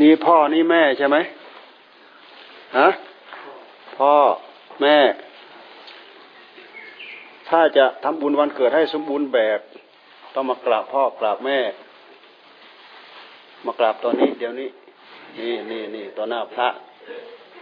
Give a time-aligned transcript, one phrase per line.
[0.00, 1.16] นี่พ่อนี่แม่ใช่ไหม
[2.78, 2.88] ฮะ
[3.96, 4.14] พ่อ
[4.82, 4.98] แม่
[7.48, 9.60] ถ้าจะทำบุญวันเกิดให้สมบูรณ์แบบ
[10.34, 11.58] ต้องมากราบพ่อกราบแม่
[13.66, 14.68] มากราบตอนนี้ เดี๋ยวนี้
[15.38, 16.68] นี่นี่นี่ต่อหน้าพระ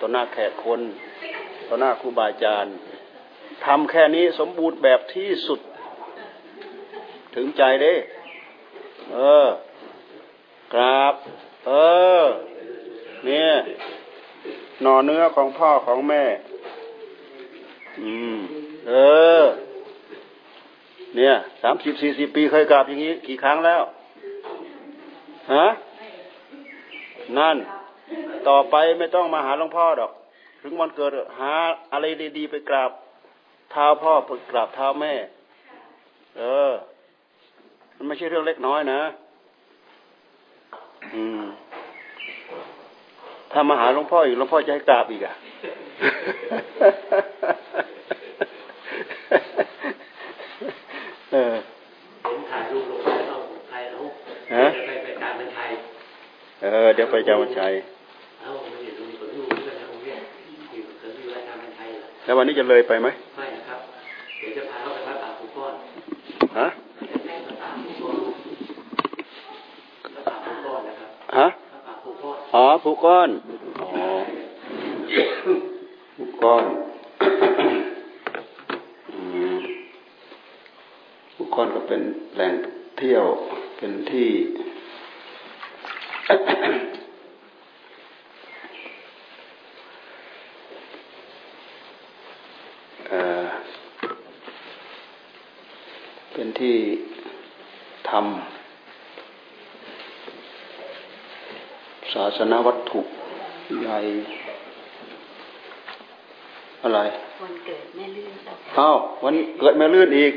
[0.01, 0.81] ต่อหน้าแขกคน
[1.69, 2.75] ต่อหน้าครูบาอาจารย์
[3.65, 5.61] ทำแค่นี้สมบูรณ์แบบที่สุด
[7.35, 7.95] ถึงใจเด้
[9.13, 9.49] เออ
[10.75, 11.15] กราบ
[11.67, 11.71] เอ
[12.23, 12.25] อ
[13.27, 13.51] เนี่ย
[14.83, 16.23] หน่อเนื้อของพ่อของแม่
[18.01, 18.39] อืม
[18.89, 18.93] เอ
[19.43, 19.45] อ
[21.17, 23.83] เนี่ยสามสิบสี่สิบปีเคยกราบอย่างนี้ กี่ครั้งแล้ว
[25.55, 25.67] ฮะ
[27.39, 27.57] นั่น
[28.49, 30.13] ต่อไปไม่ต้องมาหาหลวงพ่อดอก
[30.63, 31.53] ถึงวันเกิดหา
[31.93, 32.05] อะไร
[32.37, 32.91] ดีๆไปกราบ
[33.71, 35.15] เท้าพ่อไปกราบเท้าแม่
[36.39, 36.73] เออ
[37.97, 39.01] มันไม่ใช่เรื่องเล็กน้อยนะ
[41.15, 41.43] อืม
[43.53, 45.35] ถ้ามาหาหลวงพ่ออีกหลวงพ่อจะให้กราบอีกอะ
[51.33, 51.55] เออ
[52.25, 53.41] ผมถ่ายรูปลงไปแล้ว
[53.73, 54.13] ถ่ายรูป
[54.55, 55.71] ฮะไปไปการบัญชัย
[56.63, 57.73] เออ เดี๋ยวไปจาบัญชัย
[62.25, 63.81] แล้ววันนี้จะเลยไปไหมไม่นะครับ
[64.39, 65.75] เดี๋ยวจะพาเขาไปพักอาบก้อน
[66.59, 66.67] ฮะ
[71.39, 71.47] ฮะ
[72.55, 73.31] อ๋อผู ก้อน
[73.81, 73.89] อ๋อ
[76.17, 76.65] ผูกก้อน
[81.35, 82.03] ผูกก้อนก็เป็น
[82.35, 82.55] แหล่ง
[82.99, 83.25] เที่ยว
[83.77, 84.31] เป็นที่
[96.33, 96.77] เป็นที่
[98.11, 98.23] ทำ
[102.15, 102.80] ศาสนาวัต
[106.83, 107.01] อะไร
[107.43, 108.33] วันเกิดแม่ลื่น
[108.79, 110.33] อ้าววันเกิดแม่ลื่นอีก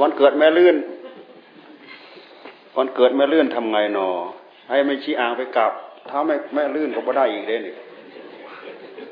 [0.00, 0.76] วันเกิดแม่ลื่น
[2.76, 4.08] วันเกิดแม่ลื่นทำไงหนอ
[4.68, 5.72] ให้ไม่ชี้อ่างไปกลับ
[6.10, 7.74] ถ้าไม่แม่ลื่นก็ไม่ได้อีกเลยนี่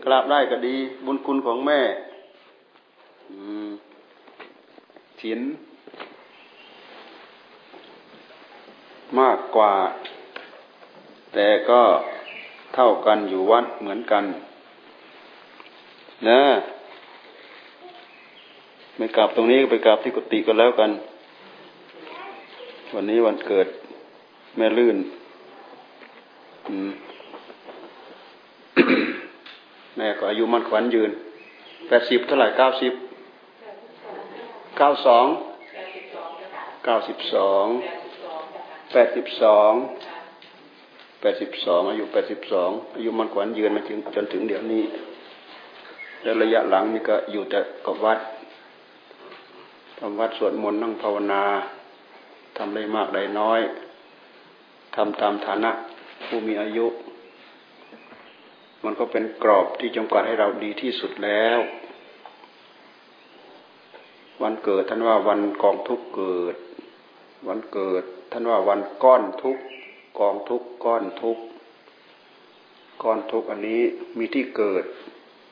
[0.05, 0.75] กราบได้ก็ดี
[1.05, 1.81] บุญคุณของแม่
[5.21, 5.41] ศีล
[9.21, 9.73] มากกว่า
[11.35, 11.83] แต่ก็
[12.75, 14.25] เท่ากันอยู่วัดเหมือนกัน
[16.29, 16.43] นะ
[18.97, 20.91] ไม่กลับตรงนี้ก็ไปกลับที่กุฏิก็แล้วกัน
[22.95, 23.67] วันนี้วันเกิด
[24.57, 24.97] แม่ลื่น
[29.97, 31.11] แม่ก็อายุมันขวัญยืน
[31.89, 32.93] แปดสิบเท่าไหร่เก้าสิบ
[34.79, 35.27] เก้าสอง
[36.85, 37.67] เก้าสิบสอง
[38.93, 39.73] แปดสิบสอง
[41.27, 44.85] แปดสิบสองอายุแปดสิบสองอายุมันขวัญยืนมาถึงจนถึงเดี๋ยวนี้
[46.23, 48.19] แล้วระยะหลังนี่ก็อยู่แต่กับวัด
[49.99, 51.43] ทำวัดสวดมนต์นั่งภาวนา
[52.57, 53.61] ทำได้มากได้น้อย
[54.97, 55.71] ทำตามฐานะ
[56.27, 56.87] ผู้มีอายุ
[58.85, 61.59] มันก็เป็นกรอบที่จำกัดให้เราดีที่สุดแล้ว
[64.43, 66.57] วันเกิดท่านว่าวันกองทุกเกิด
[67.49, 68.03] วันเกิด
[68.33, 69.59] ท่านว่าวันก้อนทุก
[70.19, 71.39] กองทุกก้อนทุก
[73.03, 73.83] ก้อนทุกอันนี้
[74.19, 74.85] มีที่เกิด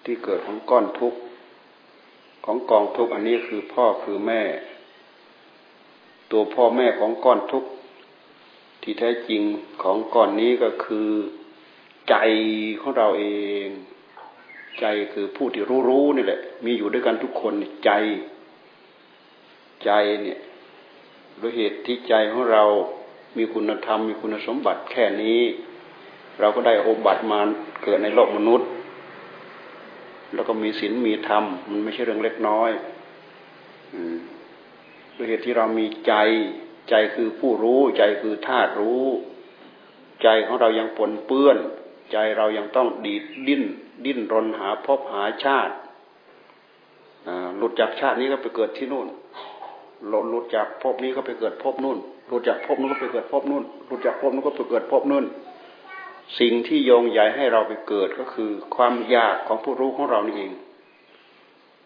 [0.04, 1.14] ที่เกิดของก้อนทุก
[2.44, 4.42] ของกองทุกอันนี้คือพ่อคือแม่
[6.30, 7.64] ตัวพ่อแม่ของก้อนทุก
[8.82, 9.42] ที่แท้จริง
[9.82, 11.08] ของก้อนนี้ก็คือ
[12.08, 12.14] ใจ
[12.80, 13.24] ของเราเอ
[13.66, 13.68] ง
[14.80, 17.52] ใจคือผู้ที่รู้รู้นี่แหละ มีอยู่ด้วยกันทุกคน
[17.84, 17.90] ใจ
[19.84, 19.90] ใจ
[20.22, 20.38] เนี่ย
[21.40, 22.64] ด้วยเหตุที่ใจของเรา
[23.36, 25.40] มีคุณธรรม มีคุณสมบัติแค่นี้
[26.40, 27.40] เราก็ได้โอบัติมา
[27.82, 28.68] เกิดในโลกมนุษย์
[30.34, 32.70] แล้วก็มีศีลมีธรรม มันไม่ใช่เรื่องเล็กน้อย
[35.16, 36.14] ด้วยเหตุที่เรามีใจ
[36.90, 39.06] ใจคือผู้รู้ ใจคือธาตุรู้
[40.22, 41.58] ใจของเรายังปนเปื้อน
[42.12, 43.62] ใจเรายังต้องดีดดิ้น
[44.04, 45.74] ดิ้นรนหาพบหาชาติ
[47.56, 49.06] หลุดจากชาตินี้ก็ไปเกิดที่นู่น
[50.08, 55.24] หลุดจากภพนี้ก็ไปเกิดภพนู่นหลุดจากภพนู้นก็ไปเกิดภพนู่นหลุดจากภพนู้นก็ไปเกิดภพนู่น
[56.40, 60.52] สิ่งที่โยงใหญ่ให้เราไปเกิดก็คือความอยากของผู้รู้ของเรานี่เอง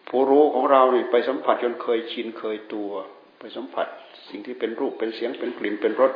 [0.09, 2.91] ผู้รู้ของเราเนี่ยไปสัมผัสจนเคยชินเคยตัว
[3.39, 3.87] ไปสัมผัส
[4.29, 6.11] สิ่งที่เป็นรูปเป็นเสียงเป็นกลิ่นเป็นรส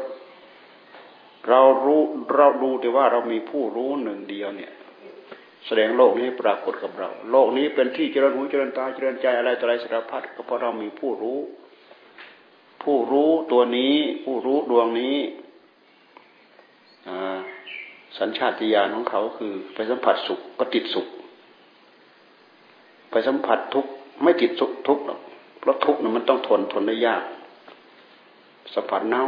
[1.50, 2.02] เรารู้
[2.36, 4.72] เราดูแต่ว่าเรามีผู้รู้หนึ่งเดียวเนี่ย
[5.68, 11.40] แสดงโลกนี้ปรากฏกับเรา โลกนี้เป็นที่เจริญหูเจริญตาเจริญใจอะไรต่ออะไรสารพัดก็เพราะเรามีผู้รู้
[12.84, 15.18] ผู้รู้ตัวนี้ ผู้รู้ดวงนี้
[18.18, 21.08] สัญชาติญาณของเขาคือไปสัมผัสสุขก็ติดสุข
[23.12, 23.92] ไปสัมผัสทุกข์
[24.24, 25.20] ไม่ติดสุขทุกข์หรอก
[25.60, 27.24] เพราะทุกข์นั้นมันต้องทนทนได้ยาก
[28.74, 29.28] สัมผัสหนาว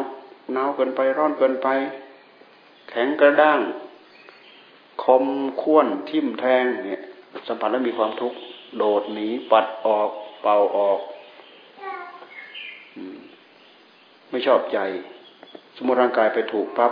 [0.53, 1.67] หนาวเกินไปร้อนเกินไป
[2.89, 3.59] แข็งกระด้าง
[5.03, 5.25] คม
[5.61, 7.01] ข้วนทิ่มแทงเนี่ย
[7.47, 8.38] สัมผัสแล้วมีความทุกข์
[8.77, 10.09] โดดหนีปัดออก
[10.41, 11.00] เป่าออก
[14.33, 14.80] ไม่ชอบใจ
[15.77, 16.91] สมมติร่างกายไปถูกปั๊บ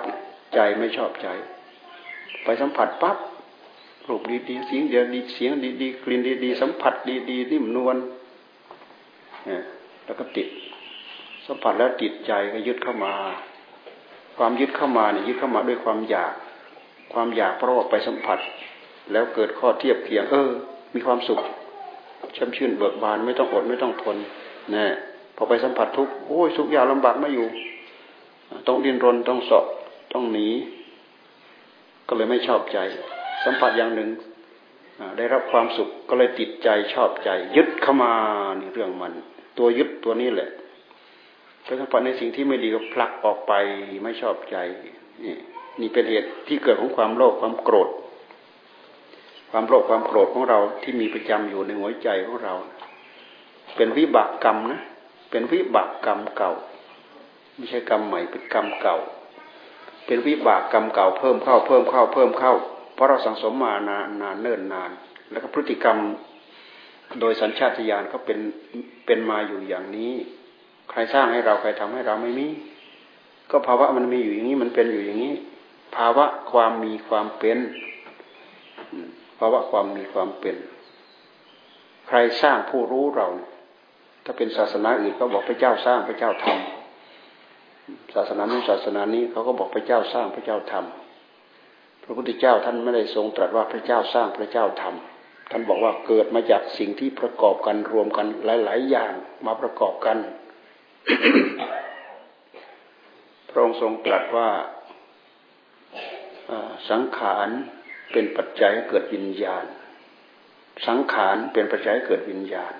[0.55, 1.27] ใจไม่ชอบใจ
[2.43, 3.17] ไปสัมผัสปั๊บ
[4.07, 5.51] รูปดีๆเสียงเดียวดีเสียง
[5.81, 6.93] ดีๆกลิ่นดีๆสัมผัส
[7.29, 7.97] ดีๆนิ่มนวล
[10.05, 10.47] แล้วก็ติด
[11.47, 13.13] สัมผัสแล้วติดใจก็ยึดเข้ามา
[14.37, 16.33] ความยึดเข้ามาเนี่ยยึดเข้ามาด้วยความอยาก
[17.13, 18.39] ความอยากเพราะว่าไปสัมผัส
[19.11, 20.49] แล้วเกิดข้อเทียบเคียง เออ
[20.95, 21.39] มีความสุข
[22.35, 24.17] ช่ำชื่นเบิกบานไม่ต้องอดไม่ต้องทน
[24.75, 25.10] นะพ
[25.41, 27.47] อไปสัมผัสทุกข์โอ้ยทุกอย่างลำบากไม่อยู่
[28.67, 29.65] ต้องดิ้นรนต้องสอบ
[30.13, 30.47] ต้องหนี
[32.07, 32.77] ก็เลยไม่ชอบใจ
[33.43, 34.09] สัมผัสอย่างหนึ่ง
[35.17, 38.13] ได้รับความสุขก็เลยติดใจชอบใจ ยึดเข้ามา
[38.59, 39.13] นี่เรื่องมัน
[39.57, 40.49] ตัวยึดตัวนี้แหละ
[41.65, 43.53] ไปสัมผัสในสิ่งที่ไม่ดีก็ผลักออกไป
[44.03, 44.57] ไม่ชอบใจ
[45.23, 45.35] นี่
[45.81, 47.89] นี่เป็นเหตุที่เกิดของความโลภความโกรธ
[49.51, 52.53] ความโลภความโกรธของเราที่มีประจำอยู่ในหัวใจของเรา
[53.75, 54.81] เป็นวิบากกรรมนะ
[55.31, 56.51] เป็นวิบากกรรมเก่า
[57.55, 58.97] ไม่ใช่กรรมใหม่เป็นกรรมเก่า
[60.05, 62.53] เป็นวิบากกรรมเก่าเพิ่มเข้าเพิ่มเข้าเพิ่มเข้า
[62.93, 64.91] เพราะเราสังสมมานานนานเนิ่นนาน
[65.31, 65.97] แล้วก็พฤติกรรม
[67.19, 68.39] โดยสัญชาตญาณก็เป็น
[69.05, 70.13] เป็นมาอยู่อย่างนี้
[70.89, 72.47] ใครสร้างให้เราใครทำให้เราไม่มี
[73.51, 75.33] ก็ภาวะมันมีอยู่อย่างนี้มันเป็นอยู่อย่างนี้
[75.95, 77.57] ภาวะความมีความเป็น
[79.39, 80.55] ภาวะความมีความเป็น
[82.07, 83.27] ใครสร้างผู้รู้เรา
[84.25, 99.13] ถ้าเป็นศาสนาอื่นเขาบอกพระเจ้าสร้างพระเจ้าทำศาสนาโนี้ศาสนานี้เขาก็บอกพระเจ้าสร้างพระเจ้าทำพระพุทธเจ้าท่านไม่ได้ทรงตรัสว่าพระเจ้าสร้างพระเจ้าทำท่านบอกว่าเกิดมาจากสิ่งที่ประกอบกันรวมกันหลาย ๆ อย่าง
[99.45, 100.17] มาประกอบกัน
[103.49, 104.49] พระองค์ทรงตรัสว่า
[106.89, 107.49] สังขาร
[108.11, 109.65] เป็นปัจจัยเกิดวิญญาณ
[110.87, 112.73] สังขารเป็นปัจจัยเกิดวิญญาณ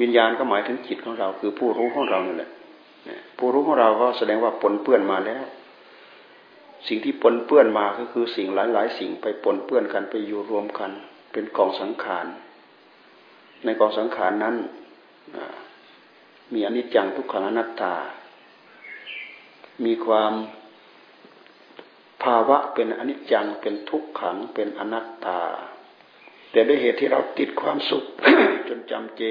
[0.00, 2.50] วิญญาณก็หมายถึงจิตของเรา คือผู้รู้ของเรานี่แหละ
[3.38, 5.44] ผู้รู้ของเราก็แสดงว่าปนเปื้อนมาแล้ว
[6.88, 10.90] สิ่งที่ปนเปื้อนมาก็คือสิ่งหลาย ๆ สิ่งไปปนเปื้อนกันไปอยู่รวมกัน
[11.32, 12.26] เป็นกองสังขาร
[13.64, 14.56] ในกองสังขารนั้น
[16.52, 17.94] มีอนิจจังทุกขังอนัตตา
[19.84, 20.32] มีความ
[22.22, 25.40] ภาวะเป็นอนิจจังเป็นทุกขังเป็นอนัตตา
[26.50, 28.04] แต่ด้วยเหตุที่เราติดความสุข
[28.68, 29.22] จนจำเจ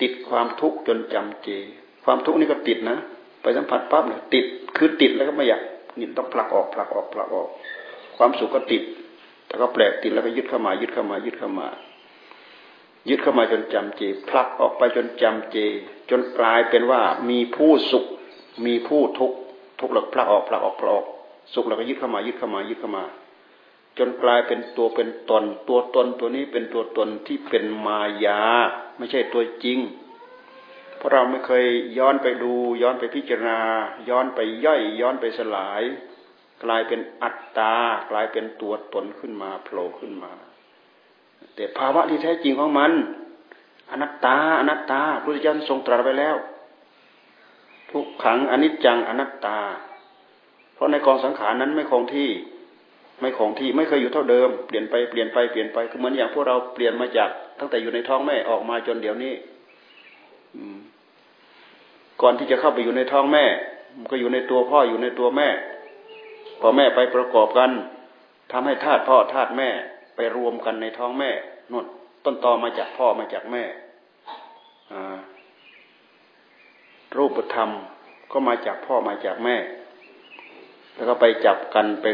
[0.00, 1.48] ติดความทุกข์จนจำเจ
[2.04, 2.98] ความทุกข์นี่ก็ติดนะ
[3.42, 4.44] ไปสัมผัสปั๊บเนี่ยติด
[4.76, 5.62] คือติดแล้วก็ไม่อยาก
[5.98, 7.48] นี่ต้องผลักออกผลักออกผลักออก
[8.16, 8.82] ความสุขก็ติด
[9.46, 11.68] แต่ก็แปลกติดแล้วก็ยึดเข้ามา ยึดเข้ามา ยึดเข้ามา
[13.08, 15.56] ยึดเข้ามาจนจำเจ ผลักออกไปจนจำเจ
[16.10, 17.00] จนกลายเป็นว่า
[17.30, 18.04] มีผู้สุข
[18.66, 19.36] มีผู้ทุกข์
[19.80, 21.06] ทุกข์แล้วผลักออกผลักออกผลักออก
[21.54, 23.04] สุขแล้วก็ยึดเข้ามา ยึดเข้ามา ยึดเข้ามา
[23.98, 28.42] จนกลายเป็นตัวเป็นตน ตัวตนตัวนี้เป็นตัวตนที่เป็นมายา
[28.98, 29.78] ไม่ใช่ตัวจริง
[30.96, 31.64] เพราะเราไม่เคย
[31.98, 32.52] ย้อนไปดู
[32.82, 33.60] ย้อนไปพิจารณา
[34.08, 35.82] ย้อนไปย่อย ย้อนไปสลาย
[36.64, 37.74] กลายเป็นอัตตา
[38.10, 40.32] กลายเป็นตัวตนขึ้นมาโผล่ขึ้นมา
[41.54, 42.92] แต่ภาวะที่แท้จริงของมัน
[43.90, 46.36] อนัตตา อนัตตาพระพุทธเจ้าทรงตรัสไปแล้ว
[47.90, 49.58] ทุกขังอนิจจังอนัตตา
[50.74, 52.30] เพราะในกองสังขารนั้นไม่คงที่
[53.20, 59.34] ไม่คงที่ไม่เคยอยู่เท่าเดิม เปลี่ยนไปเปลี่ยนไปเปลี่ยนไปคือเหมือนอย่างพวกเราเปลี่ยนมาจาก ตั้งแต่อยู่ในท้องแม่ออกมาจนเดี๋ยวนี้
[62.22, 63.44] ก่อนที่จะเข้าไปอยู่ในท้องแม่
[63.98, 65.48] มันก็อยู่ในตัวพ่ออยู่ในตัวแม่
[66.60, 67.70] พอแม่ไปประกอบกัน
[68.52, 69.68] ทำให้ธาตุพ่อธาตุแม่
[70.16, 71.30] ไปรวมกันในท้องแม่
[71.72, 71.86] นวด
[72.24, 73.62] ต้นตอมาจากพ่อมาจากแม่
[77.16, 77.70] รูปธรรม
[78.32, 79.56] ก็มาจากพ่อมาจากแม่
[80.94, 82.06] แล้วก็ไปจับกันไป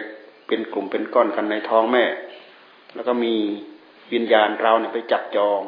[0.51, 2.05] เป็นกลุ่มเป็นก้อนกันในท้องแม่
[2.95, 3.35] แล้วก็มี
[4.13, 5.61] วิญญาณเราเนี่ยไปจับจอง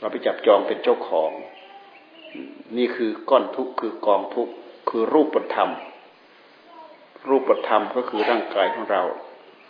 [0.00, 1.30] เราไปจับจองเป็นเจ้าของ
[2.76, 4.52] นี่คือก้อนทุกข์คือกองทุกข์
[4.88, 5.70] คือรูปธรรม
[7.28, 9.02] รูปธรรมก็คือร่างกายของเรา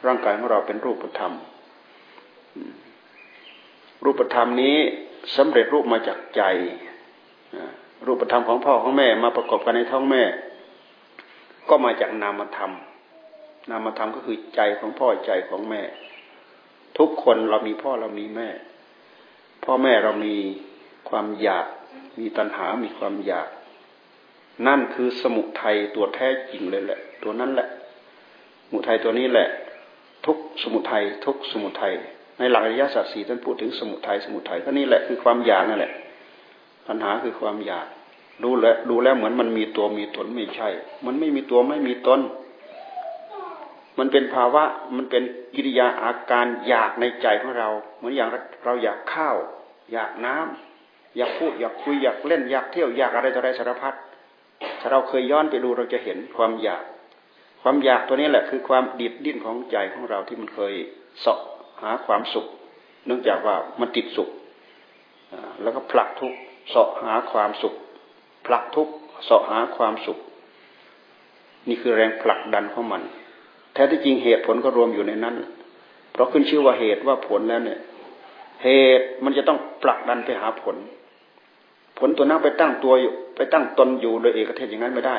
[0.06, 1.32] ร่างกายของเราเป็นรูปธรรม
[4.04, 4.76] รูปธรรมนี้
[5.36, 6.42] สำเร็จรูปมาจากใจ
[8.06, 10.22] รูปธรรมของพ่อของแม่มาประกอบกันในท้องแม่
[11.68, 12.72] ก็มาจากนามธรรม
[13.70, 15.82] นามธรรมก็คือใจของพ่อใจของแม่
[16.98, 18.48] ทุกคนเรามีพ่อเรามีแม่
[19.64, 20.36] พ่อแม่เรามี
[21.08, 21.66] ความอยาก
[22.18, 23.48] มีตัณหา มีความอยาก
[24.66, 27.68] นั่นคือสมุทัยตัวแท้จริงเลยแหละ ตัวนั้นแหละ
[28.66, 29.48] สมุทัยตัวนี้แหละ
[30.26, 31.92] ทุกสมุทัยทุกสมุทัย
[32.38, 35.92] ในหลักอริยสัจสี่ท่านพูดถึงสมุทัยสมุทัยก็นี่แหละคือความอยากนั่นแหละ
[36.86, 37.86] ปัญหาคือความอยาก
[38.44, 40.68] ดูแลดูแล้วเหมือนมันมีตัวมีตนไม่ใช่
[41.06, 42.20] มันไม่มีตัวไม่มีตน
[43.98, 44.64] มันเป็นภาวะ
[44.96, 45.22] มันเป็น
[45.54, 48.28] กิริยาอาการอยากในใจของเรา เหมือนอย่าง
[48.64, 49.36] เราอยากข้าว
[49.92, 53.94] อยากน้ำอยากพูดอยากคุยอยากเล่นอยากเที่ยวอยากอะไรต่ออะไรสารพัด
[54.80, 56.84] ถ้าเราเคยย้อนไปดูเราจะเห็นความอยาก
[57.62, 60.74] ความอยากตัวนี้แหละคือความดิดดิ้นของใจของเราที่มันเคย
[61.20, 61.40] เสาะ
[61.82, 62.46] หาความสุข
[63.06, 64.28] เนื่องจากว่ามันติดสุข
[65.62, 66.32] แล้วก็ผลักทุก
[66.68, 67.74] เสาะหาความสุข
[68.46, 68.88] ผลักทุก
[69.24, 70.18] เสาะหาความสุข
[71.68, 73.02] นี่คือแรงผลักดันของมัน
[73.72, 75.34] แท้ที่จริงเหตุผลก็รวมอยู่ในนั้น
[76.12, 77.78] เพราะขึ้นชื่อว่าเหตุว่าผลแล้วเนี่ย
[78.64, 80.76] เหตุมันจะต้องผลักดันไปหาผล
[81.98, 85.16] ผลตัวนั้นไปตั้งตัวอยู่ ไปตั้งตนอยู่โดยเอกเทศอย่างนั้นไม่ได้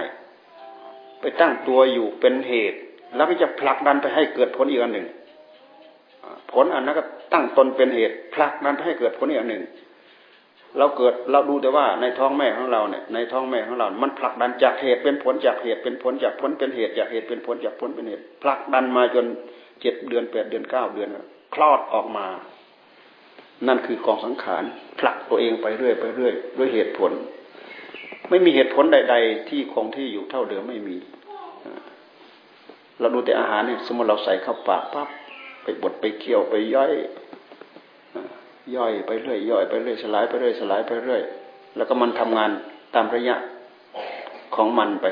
[1.21, 2.79] ไปตั้งตัวอยู่เป็นเหตุ
[3.15, 5.07] แล้วก็จะผลักดันไปให้เกิดผลอีกอันหนึ่ง
[6.51, 9.63] ผลอันนั้นก็ตั้งตนเป็นเหตุผลักดันไปให้เกิดผลอีกอันหนึ่ง
[10.77, 19.25] เราเกิดเราดูแต่ว่าในท้องแม่ของเราเนี่ยในท้องแม่ของเรา มันผลักดันจากเหตุเป็นผลจากเหตุเป็นผลจากผลเป็นเหตุจากเหตุเป็นผลจากผลเป็นเหตุผลักดันมาจน
[19.81, 21.09] เจ็ดเดือนแปดเดือนเก้าเดือน
[21.53, 22.27] คลอดออกมา
[23.67, 24.63] นั่นคือกองสังขาร
[24.99, 27.11] ผลักตัวเองไปเรื่อยไปเรื่อยด้วยเหตุผล
[28.29, 30.97] ไม่มีเหตุผลใด ๆ ที่คงที่อยู่เท่าเดิมไม่มี
[32.99, 35.09] เราดูแต่อาหารเนี่ยสมมติเราใส่เข้าปากปั๊บ
[35.63, 36.93] ไปบดไปเคี่ยวไปย่อย
[38.75, 41.21] ย่อยไปเรื่อยย่อยไปเรื่อยสลายไปเรื่อยสลายไปเรื่อย
[41.75, 42.51] แล้วก็มันทำงาน
[42.95, 43.35] ตามระยะ
[44.55, 45.05] ของมันไป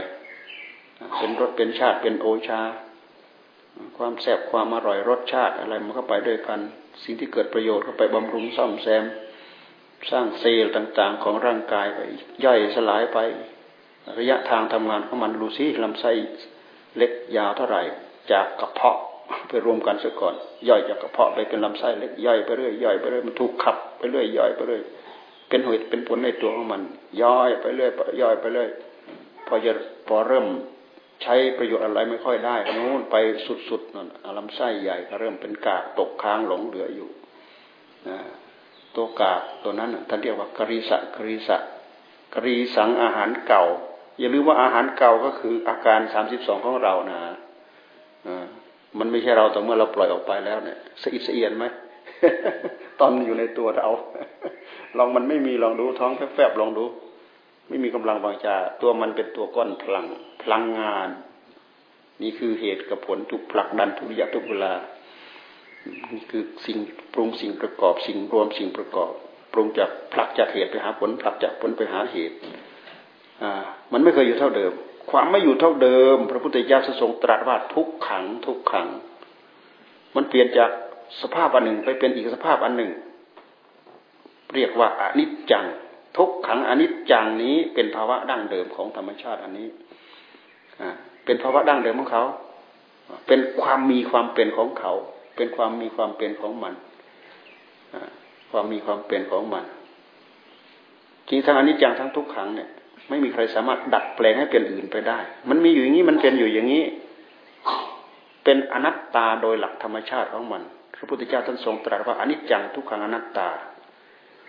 [1.17, 2.62] เป็นรสเป็นชาติเป็นโอชา
[3.98, 6.60] ความแซบความอร่อยรสชาติอะไรมันก็ไปด้วยกัน
[7.03, 9.03] สิ่งที่เกิดประโยชน์ก็ไปบำรุงซ่อมแซม
[10.12, 12.00] สร้างเซลล์ต่างๆ ของร่างกายไป
[12.46, 13.17] ย่อยสลายไป
[14.20, 16.12] ระยะทางทำงานของมันดูซิลำไส้
[16.98, 17.81] เล็กยาวเท่าไหร่
[18.31, 18.98] จากกระเพาะ
[19.50, 20.35] ไปรวมกันเสียก่อน
[20.69, 24.81] ย่อยจากกระเพาะไปเป็นลำไส้เล็กย่อยไปเรื่อยย่อยไปเรื่อยมันถูกขับไปเรื่อยย่อยไปเรื่อย
[25.50, 26.81] เป็นเหตุเป็นผลในตัวของมัน
[27.21, 28.69] ย่อยไปเรื่อยย่อยไปเรื่อย
[29.47, 29.71] พอจะ
[30.07, 30.47] พอเริ่ม
[31.23, 33.15] ใช้ประโยชน์อะไรไม่ค่อยได้นู้นไป
[33.69, 34.07] สุดๆนั่น
[34.38, 37.09] ลำไส้ใหญ่ก็เริ่มเป็นกากตกค้างหลงเหลืออยู่
[38.07, 38.17] นะ
[38.95, 41.57] ตัวกากตัวนั้นท่านเรียกว่ากริสะกริสะ
[42.35, 43.63] กรีสังอาหารเก่า
[44.19, 47.19] อย่าลืมว่าอาหารเก่าก็คืออาการสามสิบสองของเรานะ
[49.00, 51.65] มันไม่ใช่เราแต่เมื่อเราปล่อยออกไปแล้วเนี่ยสะอิดสะเอียนไหม
[53.00, 53.88] ตอนอยู่ในตัวเรา
[54.98, 56.86] ลองมันไม่มีลองดูท้องแฟบๆลองดู
[57.69, 60.05] ไม่มีกำลังบางจาตัวมันเป็นตัวก้อนพลัง
[60.41, 61.10] พลังงาน
[62.21, 64.74] นี่คือเหตุกับผลทุกผลักดันทุกอย่าทุกเวลา
[66.13, 66.77] นี่คือสิ่ง
[67.13, 69.12] ปรุงสิ่งประกอบ สิ่งรวมสิ่งประกอบ
[69.53, 72.36] ปรุงจากผลักจากเหตุไปหาผลผลักจากผลไปหาเหตุ
[73.41, 73.51] อ่า
[73.93, 74.74] มันไม่เคยอยู่เท่าเดิม
[75.10, 78.88] ความไม่อยู่เท่าเดิม พระพุทธเจ้าทรงตรัสว่าทุกขัง ทุกขัง
[80.15, 80.70] มันเปลี่ยนจาก
[81.22, 82.91] สภาพอันหนึ่งไปเป็นอีกสภาพอันหนึ่ง
[84.55, 85.65] เรียกว่าอนิจจัง
[86.17, 89.67] ทุกขังอนิจจังนี้เป็นภาวะดั้งเดิมของธรรมชาติอันนี้
[91.25, 92.24] เป็นภาวะดั้งเดิมของเขา
[93.27, 94.93] เป็นความมีความเป็นของเขา
[95.36, 96.74] เป็นความมีความเป็นของมัน
[98.51, 99.65] ความมีความเป็นของมัน
[101.29, 102.70] จริงทั้งอนิจจังทั้งทุกขังเนี่ย
[103.10, 106.84] ไม่มีใครสามารถดัดแปลงให้เป็นอื่นไปได้ มันมีอยู่อย่างนี้มันเป็นอยู่อย่างนี้
[108.43, 110.62] เป็นอนัตตาโดยหลักธรรมชาติของมัน
[110.96, 113.50] พระพุทธเจ้าท่านทรงตรัสว่าอนิจจังทุกขังอนัตตา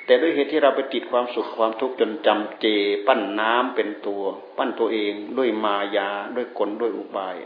[0.07, 2.67] แต่ด้วยเหตุที่เราไปติดความสุขความทุกข์จนจำเจ
[3.07, 4.23] ปั้นน้ำเป็นตัว
[4.59, 7.37] ปั้นตัวเองด้วยมายาด้วยกลด้วยอุบาย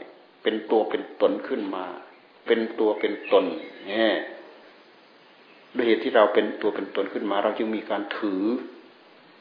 [0.42, 1.84] เป็นตัวเป็นตนขึ้นมา
[2.46, 3.44] เป็นตัวเป็นตน
[3.88, 4.14] เนี่ย
[5.74, 8.44] ด้วยเหตุที่เราเป็นตัวเป็นตนขึ้นมา เราจึงมีการถือ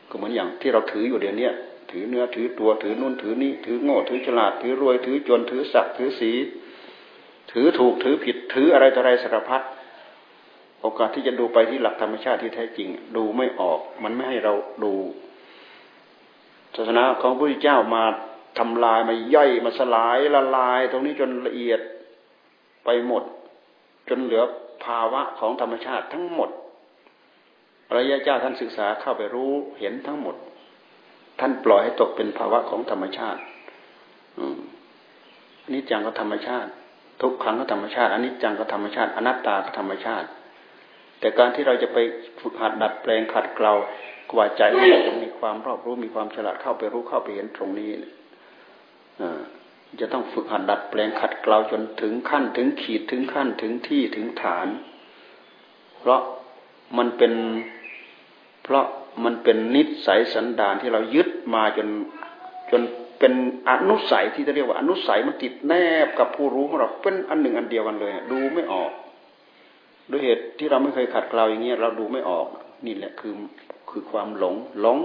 [0.09, 1.49] ก็เหมือนอย่างที่เราถืออยู่เดี๋ยวนี้
[1.91, 6.31] ถือเนื้อถือตัวถือนู่นถือนี้ถือโง่ถือฉลาดถือรวยถือจนถือศักดิ์ถือสี
[7.51, 9.61] ถือถูกถือผิดถืออะไรต่ออะไรสารพัด
[10.81, 14.93] โอกาสที่จะดูไปที่หลักธรรมชาติที่แท้จริง ดูไม่ออกมันไม่ให้เราดู
[16.75, 18.03] ศาสนาของพระพุทธเจ้ามา
[18.59, 21.79] ทำลายมาย่อยมาสลายละลาย ตรงนี้จนละเอียด
[22.85, 23.23] ไปหมด
[24.09, 24.43] จนเหลือ
[24.85, 26.49] ภาวะของธรรมชาติทั้งหมด
[27.89, 30.35] พระยะเจ้าท่านศึกษาเข้าไปรู้เห็นทั้งหมด
[31.39, 33.41] ท่านปล่อยให้ตกเป็นภาวะของธรรมชาติ
[35.63, 36.69] อันนี้จังก็ธรรมชาติ
[37.21, 40.27] ทุกครั้งก็ธรรมชาติอันนี้จังก็ธรรมชาติ อนัตตาก็ธรรมชาติ
[41.19, 41.97] แต่การที่เราจะไป
[42.39, 43.73] ฝึกหัดดัดแปลงขัดเกลา
[44.31, 47.91] กว่าใจเราจะมีความรอบรู้มีความฉลาดเข้าไปรู้เข้าไปเห็นตรงนี้
[49.99, 54.67] จะต้องฝึกหัดดัดแปลงขัดเกลาจนถึงขั้นถึงขีดถึงขั้นถึงที่ถึงฐาน
[55.99, 56.21] เพราะ
[56.97, 57.33] มันเป็น
[58.63, 58.85] เพราะ
[59.23, 61.87] มันเป็นนิสัยสันดานที่เรายึดมาจน
[62.71, 62.81] จน
[63.19, 63.33] เป็น
[63.69, 65.73] อนุสัยที่จะเรียกว่าอนุสัยมันติดแน
[66.05, 68.91] บกับผู้รู้ของเราเป็นอันหนึ่งอันเดียวกันเลยดูไม่ออก
[70.11, 72.45] ด้วยเหตุที่เราไม่เคยขัดเกลาอย่างเงี้ยเราดูไม่ออก
[72.85, 73.33] นี่แหละคือ
[73.89, 74.97] คือความหลงหลง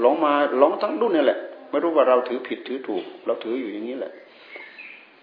[0.00, 1.38] หลงมาหลงทั้งรุ่นนี่แหละ
[1.70, 4.12] ไม่รู้ว่าเราถือผิดถือถูก เราถืออยู่อย่างนี้แหละ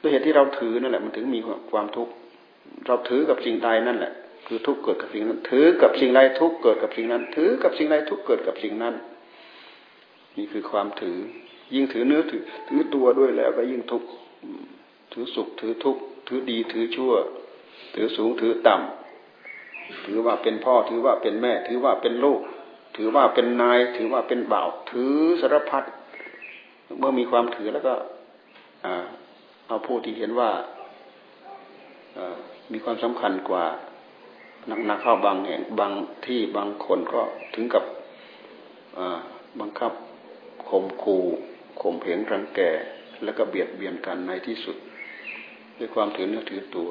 [0.02, 1.40] ด้วยเหตุที่เราถือนั่นแหละ มันถึงมี
[1.72, 2.12] ความทุกข์
[2.88, 4.14] เราถือกับสิ่งใดนั่นแหละ
[4.48, 8.96] คือทุกเกิดกับสิ่งนั้น ถือกับสิ่งใดทุกเกิดกับสิ่งนั้น ถือกับสิ่งใดทุกเกิดกับสิ่งนั้น
[10.38, 11.18] นี่คือความถือ
[11.74, 14.04] ยิ่งถือเนื้อถือถือตัวด้วยแล้วก็ยิ่งทุก
[15.12, 15.96] ถือสุขถือทุก
[16.28, 17.14] ถือดีถือชั่ว
[17.94, 22.40] ถือสูงถือต่ำถือว่าเป็นพ่อถือว่าเป็นแม่ ถือว่าเป็นลูก
[22.96, 25.84] ถือว่าเป็นนาย ถือว่าเป็นบ่าว ถือสารพัด
[27.00, 27.94] เมื่อมีความถือแล้วก็
[29.68, 30.50] เอาผู้ที่เห็นว่า
[32.72, 33.66] มีความสำคัญกว่า
[34.70, 35.92] นักนักเข้าบางแห่งบาง
[36.26, 37.22] ที่บางคนก็
[37.54, 37.84] ถึงกับ
[39.60, 39.92] บังคับ
[40.70, 41.24] ข่มขู่
[41.82, 42.60] ข่มเหงรังแก
[43.24, 44.76] แล้วก็เบียดเบียนกันในที่สุด
[45.78, 46.90] ด้วยความถือเนื้อถือตัว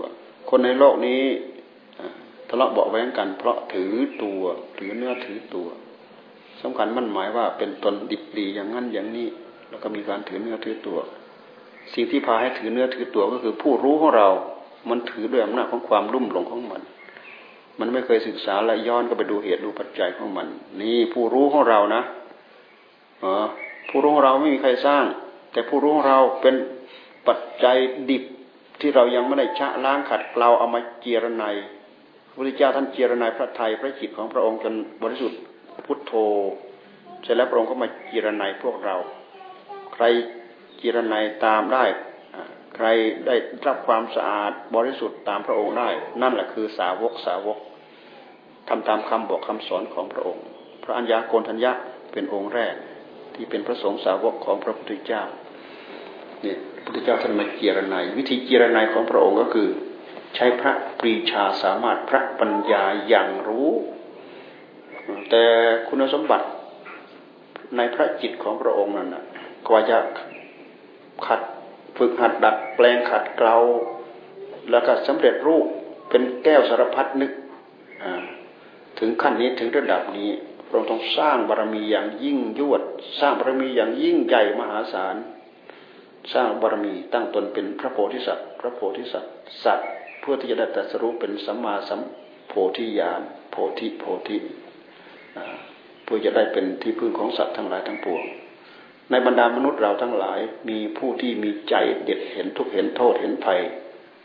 [0.48, 1.22] คนในโลกนี้
[2.48, 3.92] ทะเลาะเบาแว้งกัน เพราะถือ
[4.22, 4.42] ตัว
[4.78, 5.68] ถือเนื้อถือตัว
[6.62, 9.28] สำคัญมั่นหมายว่าเป็นตนดิบดีอย่างนั้นอย่างนี้
[9.70, 10.98] แล้วก็มีการถือเนื้อถือตัว
[11.94, 14.28] สิ่งที่พาให้ถือเนื้อถือตัวก็คือผู้รู้ของเรา
[14.90, 16.82] มันถือด้วยอำนาจของความรุ่มหลงของมัน
[17.80, 20.46] มันไม่เคยศึกษาและย้อนก็ไปดูเหตุดูปัจจัยของมัน
[20.80, 22.02] นี่ผู้รู้ของเรานะ
[23.20, 23.46] เออ
[23.88, 25.04] ผู้รู้ของเราไม่มีใครสร้าง
[25.52, 26.54] แต่ผู้รู้ของเราเป็น
[27.28, 27.76] ปัจจัย
[28.10, 28.24] ดิบ
[28.80, 31.44] ที่เรายังไม่ได้ชะล้างขัดเกลาเอามาเจรไน
[32.28, 35.40] พระพุทธเจ้าท่านเจรไนพระไทยพระจิตของพระองค์จนบริสุทธิ์
[35.86, 36.12] พุทโธ
[37.22, 38.96] เสร็จแล้วพระองค์ก็มาเจรไนพวกเรา
[39.94, 40.04] ใคร
[40.78, 41.14] เจรไน
[41.44, 41.84] ตามได้
[42.76, 42.86] ใคร
[43.26, 45.88] ได้รับความสะอาดบริสุทธิ์ตามพระองค์ได้
[46.22, 47.58] นั่นแหละคือสาวกสาวก
[48.68, 50.44] ทำตามคำบอกคำสอนของพระองค์
[50.84, 51.72] พระอัญญาโกณทัญญะ
[52.12, 52.74] เป็นองค์แรก
[53.34, 55.22] ที่เป็นพระสงฆ์สาวกของพระพุทธเจ้า
[56.42, 59.68] เนี่ยพระพุทธเจ้าท่านมาเกียรนายวิธีเกียรนายของพระองค์ก็คือ
[60.36, 63.70] ใช้พระปรีชาสามารถพระปัญญาอย่างรู้
[65.30, 65.44] แต่
[65.88, 66.46] คุณสมบัติ
[67.76, 69.08] ในพระจิตของพระองค์นั้น
[69.68, 69.96] กว่าจะ
[71.26, 71.40] ขัด
[71.96, 73.56] ฝึกหัดดัดแปลงขัดเกลา
[74.70, 75.66] แล้วก็สำเร็จรูป
[76.10, 77.32] เป็นแก้วสารพัดนึก
[78.98, 80.30] ถึงขั้นนี้ถึงระดับนี้
[80.70, 82.82] เราต้องสร้างบารมีอย่างยิ่งยวด
[83.20, 85.16] สร้างบารมีอย่างยิ่งใหญ่มหาศาล
[86.32, 89.88] สร้างบารมีตั้งตนเป็นพระโพธิสัตว์ พระโพธิสัตว์สัตว์
[90.20, 92.00] เพื่อที่จะได้ตรัสรู้เป็นสัมมาสัม
[92.48, 94.36] โพธิญาณโพธิโพธิ
[96.04, 98.22] เพื่อจะได้เป็นที่พึ่งของสัตว์ทั้งหลายทั้งปวง
[99.10, 103.60] ในบรรดามนุษย์เราทั้งหลาย มีผู้ที่มีใจเด็ดเห็นทุกเห็นโทษเห็นภัย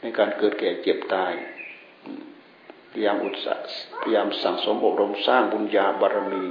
[0.02, 1.34] ในการเกิดแก่เจ็บตาย
[2.92, 3.70] พยายามอุตสาห์
[4.02, 6.46] พยายามสั่งสมอบรมสร้างบุญญาบารมี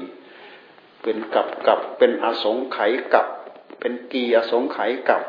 [1.03, 3.27] เป็นกับกับเป็นอสงไขยกับ
[3.81, 5.23] เป็นกีอสงไขยกับ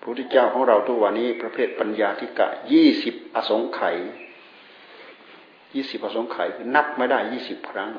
[0.00, 3.96] พระพุทธเจ้าของเราทุกวันนี้ประเภทปัญญาธิกะยี่สิบอสงไขย
[5.74, 7.90] ยี่สิบอสงไขยนับไม่ได้ยี่สิบครั้ง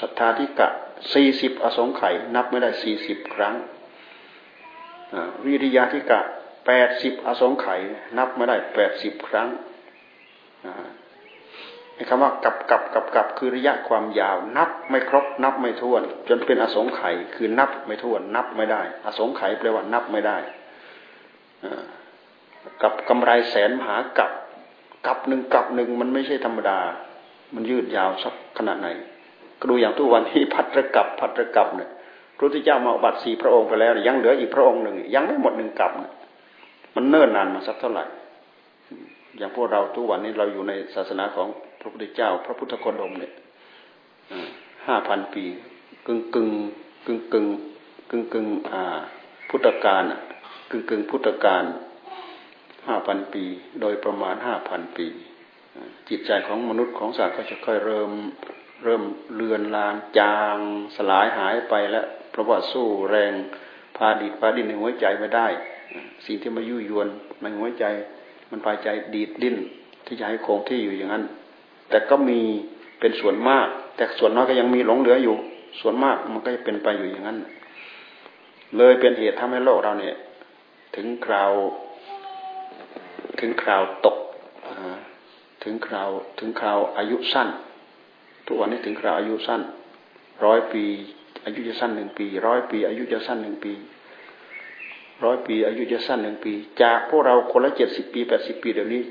[0.00, 0.68] ศรัทธาธิกะ
[1.14, 3.54] สี่สิบอสงไขยนับไม่ได้สี่สิบครั้ง
[5.44, 6.20] วิริยาธิกะ
[6.66, 7.80] แปดสิบอสงไขย
[8.18, 9.48] นับไม่ได้แปดสิบครั้ง
[11.94, 20.38] ไอ้คำว่ากับกับกับกับคือระยะความยาว นับไม่ครบ นับไม่ถ้วน จนเป็นอสงไขยคือนับไม่ถ้วน นับไม่ได้ อสงไขยแปลว่านับไม่ได้
[22.82, 24.32] กับกำไรแสนมหากับ
[25.06, 26.78] กับหนึ่งกับหนึ่งมันไม่ใช่ธรรมดา
[27.54, 28.88] มันยืดยาวสักขนาดไหน
[29.58, 31.90] ก็ดูอย่างทุกวันที่พัดระกับพัดระกับเนี่ย
[32.36, 35.92] พระพุทธเจ้ามาบัตรสี่พระองค์ไปแล้ว ยังเหลืออีกพระองค์หนึ่ง ยังไม่หมดหนึ่งกับ
[36.94, 38.04] มันเนิ่นนานมาสักเท่าไหร่
[39.36, 41.48] อย่างพวกเราทุกวันนี้เราอยู่ในศาสนาของ
[41.80, 43.32] พระพุทธเจ้า พระพุทธโคดมเนี่ย
[44.86, 45.44] ห้าพันปี
[46.06, 46.48] กึ่งกึ่ง
[47.06, 47.46] กึ่งกึ่ง
[48.10, 48.82] กึ่งกึ่งอ่า
[49.50, 50.02] พุทธกาล
[50.70, 51.64] กึ่งกึ่งพุทธกาล
[52.86, 53.44] ห้าพันปี
[53.80, 55.06] โดยประมาณห้าพันปี
[56.08, 58.10] จิตใจของมนุษย์ของสัตว์ก็จะค่อยเริ่ม
[58.82, 59.02] เริ่ม
[59.34, 60.56] เลือนลางจาง
[60.96, 63.32] สลายหายไปแล้วเพราะว่าสู้แรง
[63.96, 65.46] พาดิดพาดินในหัวใจไม่ได้
[66.26, 67.08] สิ่งที่มายุ่ยวน
[67.40, 67.84] ในหัวใจ
[68.50, 69.56] มันพาใจดีดดิ้น
[70.06, 71.24] ที่จะให้คงที่อยู่อย่างนั้น
[71.90, 72.40] แต่ก็มี
[73.00, 75.36] เป็นส่วนมาก แต่ส่วนน้อยก็ยังมีหลงเหลืออยู่
[75.80, 77.38] ส่วนมากมันก็จะเป็นไปอยู่อย่างนั้น
[78.76, 80.16] เลยเป็นเหตุทำให้โลกเราเนี่ย
[80.96, 81.52] ถึงคราว
[83.40, 84.16] ถึงคราวตก
[85.62, 86.08] ถึงคราว
[86.38, 87.48] ถึงคราวอายุสั้น
[88.46, 89.62] ทุกวันนี้ถึงคราวอายุสั้น
[90.44, 90.84] ร้อยปี
[91.44, 93.72] อายุจะสั้นหนึ่งปีร้อยปี อายุจะสั้นหนึ่งปี
[95.24, 99.02] ร้อยปี อายุจะสั้นหนึ่งปี จากพวกเราคนละเจ็ดสิบปีแปดสิบปีเดี๋ยวนี้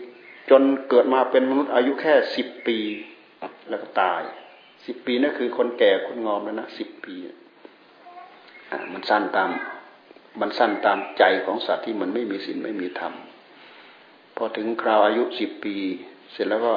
[0.49, 2.77] จนเกิดมาเป็นมนุษย์อายุแค่สิบปี
[3.69, 4.21] แล้วก็ตาย
[4.85, 7.15] สิบปีนั่นคือคนแก่คนงอมแล้วนะสิบปี
[8.71, 9.49] อ่ามันสั้นตาม
[10.39, 13.13] มันสั้นตามใจของสัตว์ที่มันไม่มีศีลไม่มีธรรม
[14.35, 15.75] พอถึงคราวอายุสิบปี
[16.31, 16.73] เสร็จแล้วก็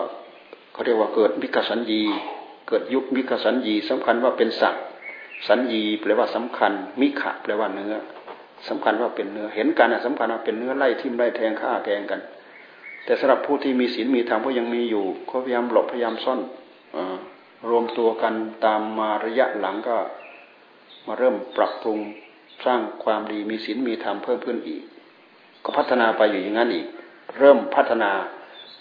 [0.72, 2.02] เขาเรียกว่าเกิดมิกสัญญี
[2.68, 4.84] เกิดยุคมิกสัญญีสำคัญว่าเป็นสัตว์
[5.48, 7.94] สัญญีแปลว่าสำคัญ มิขะแปลว่าเนื้อ
[8.68, 12.20] สำคัญว่าเป็นเนื้อ เห็นกันสำคัญว่าเป็นเนื้อไล่ทิ่มไล่แทงฆ่าแกงกัน
[13.04, 16.40] แต่สำหรับผู้ที่มีศีลมีธรรมก็ยังมีอยู่เขาพยายามหลบพยายามซ่อน
[16.96, 16.98] อ
[17.70, 19.96] รวมตัวกันตามมาระยะหลังก็
[21.06, 21.98] มาเริ่มปรับปรุง
[22.64, 24.82] สร้างความดีมีศีลมีธรรมเพิ่มขึ้นอีก
[25.64, 26.86] ก็พัฒนาไปอยู่อย่างนั้นอีก
[27.38, 28.10] เริ่มพัฒนา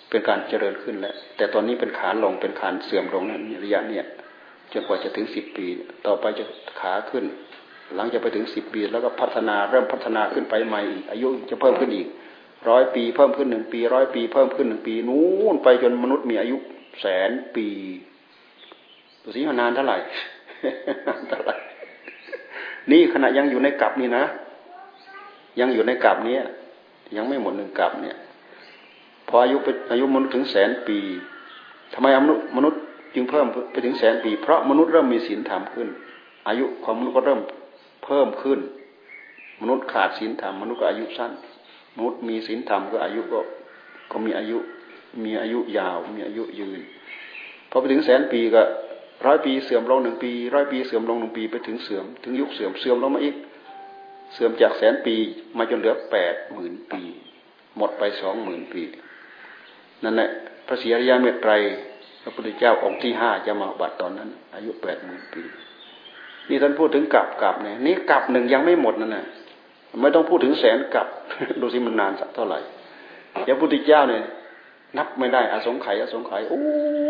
[0.10, 4.06] เป็นการเจริญขึ้นแล้ว แต่ตอนนี้เป็นขาลงเป็นขาเสื่อมลงนั้นระยะเนี่ย
[4.72, 5.66] จนกว่าจะถึงสิบปี
[6.06, 6.46] ต่อไปจะ
[6.82, 7.26] ขาขึ้น
[7.96, 12.08] หลังจะไปถึงสิบปี แล้วก็พัฒนาเริ่มพัฒนาขึ้นไปใหม่อีกอายุจะเพิ่มขึ้นอีก
[12.70, 16.58] ร้อยปีเพิ่มขึ้นหนึ่งปีร้อยปีเพิ่มขึ้นหนึ่งปีนู้นไปจนมนุษย์มีอายุ
[17.02, 17.68] แสนปี
[19.24, 19.98] ดูสินานเท่าไหร่
[21.30, 21.56] เท่าไหร่
[22.92, 24.24] นี่ขณะยังอยู่ในกับนี่นะ
[25.60, 26.38] ยังอยู่ในกับนี้
[27.16, 28.18] ยังไม่หมดหนึ่งกับเนี่ย
[29.28, 31.00] พออายุไปอายุมนุษย์ถึงแสนปี
[31.94, 32.82] ทำไมมนุษย์มนุษย์
[33.14, 35.88] จึงเพิ่มไปถึงแสนปี เพราะมนุษย์เริ่มมีศีลธรรมขึ้น
[36.48, 37.42] อายุของมนุษย์ก็เริ่ม
[38.06, 38.60] เพิ่มขึ้น
[39.62, 41.32] มนุษย์ขาดศีลธรรมมนุษย์ก็อายุสั้น
[41.98, 43.40] มนุษย์มีศีลธรรมก็อายุก็
[44.12, 44.58] ก็มีอายุ
[45.24, 46.82] มีอายุยาว มีอายุยืน
[47.70, 48.62] พอไปถึงแสนปีก็
[49.26, 53.36] ร้อยปีเสื่อมลงหนึ่งปีร้อยปีเสื่อมลงหนึ่งปีไปถึงเสื่อมถึงยุคเสื่อมเสื่อมลงมาอีก
[54.34, 55.16] เสื่อมจากแสนปี
[55.58, 57.02] มาจนเหลือแปดหมื่นปี
[57.78, 58.84] หมดไปสองหมื่นปี
[60.04, 60.30] นั่นแหละ
[60.68, 61.52] พระศรีอริยเมตไตร
[62.22, 65.42] พระพุทธเจ้าองค์ที่ห้าจะมาบัตรตอนนั้น อายุแปดหมื่นปี
[66.50, 69.26] นี่ท่านพูดถึงกลับกลับเนี่ยนี่กลับหนึ่งยังไม่หมดนั่นแหละ
[70.02, 71.08] ไม่ต้องพูดถึงแสนกลับ
[71.62, 72.60] ดูสิมันนานสักเท่าไหร่
[73.48, 74.24] พระพุทธเจ้าเนี่ย
[74.98, 76.62] นับไม่ได้อสงไขยอสงไขยโอ้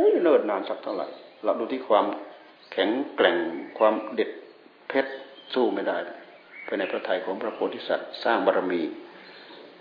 [0.09, 1.07] ยเนิ่นนานสักเท่าไหร่
[1.43, 2.05] เราดูที่ความ
[2.71, 3.37] แข็งแกร่ง
[3.77, 4.29] ความเด็ด
[4.87, 5.11] เพชร
[5.53, 5.97] สู้ไม่ได้
[6.67, 8.81] ภายในพระทัยของพระโพธิสัตว์สร้างบารมี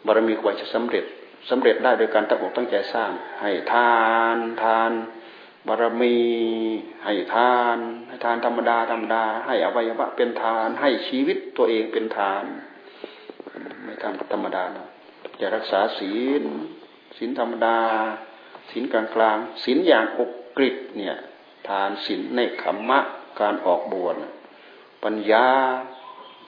[0.06, 1.04] บารมีกว่าจะสำเร็จ
[1.50, 3.96] สำเร็จได้โดยการตั้งอกตั้งใจสร้าง ให้ทา
[4.34, 4.92] นทาน
[5.66, 6.18] บารมี
[7.04, 7.76] ให้ทาน
[8.08, 12.44] ให้ทานธรรมดาธรรมดา ให้อวัยวะเป็นทาน ให้ชีวิตตัวเองเป็นทาน
[13.84, 14.88] ไม่ทำธรรมดานะ
[15.40, 16.44] จะรักษาศีล
[17.18, 17.78] ศีลธรรมดา
[18.70, 21.16] ศีลกลางกลางศีลอย่างอกกริบเนี่ย
[21.68, 23.00] ทานศีลในขมมะ
[23.40, 24.16] การออกบวช
[25.04, 25.46] ปัญญา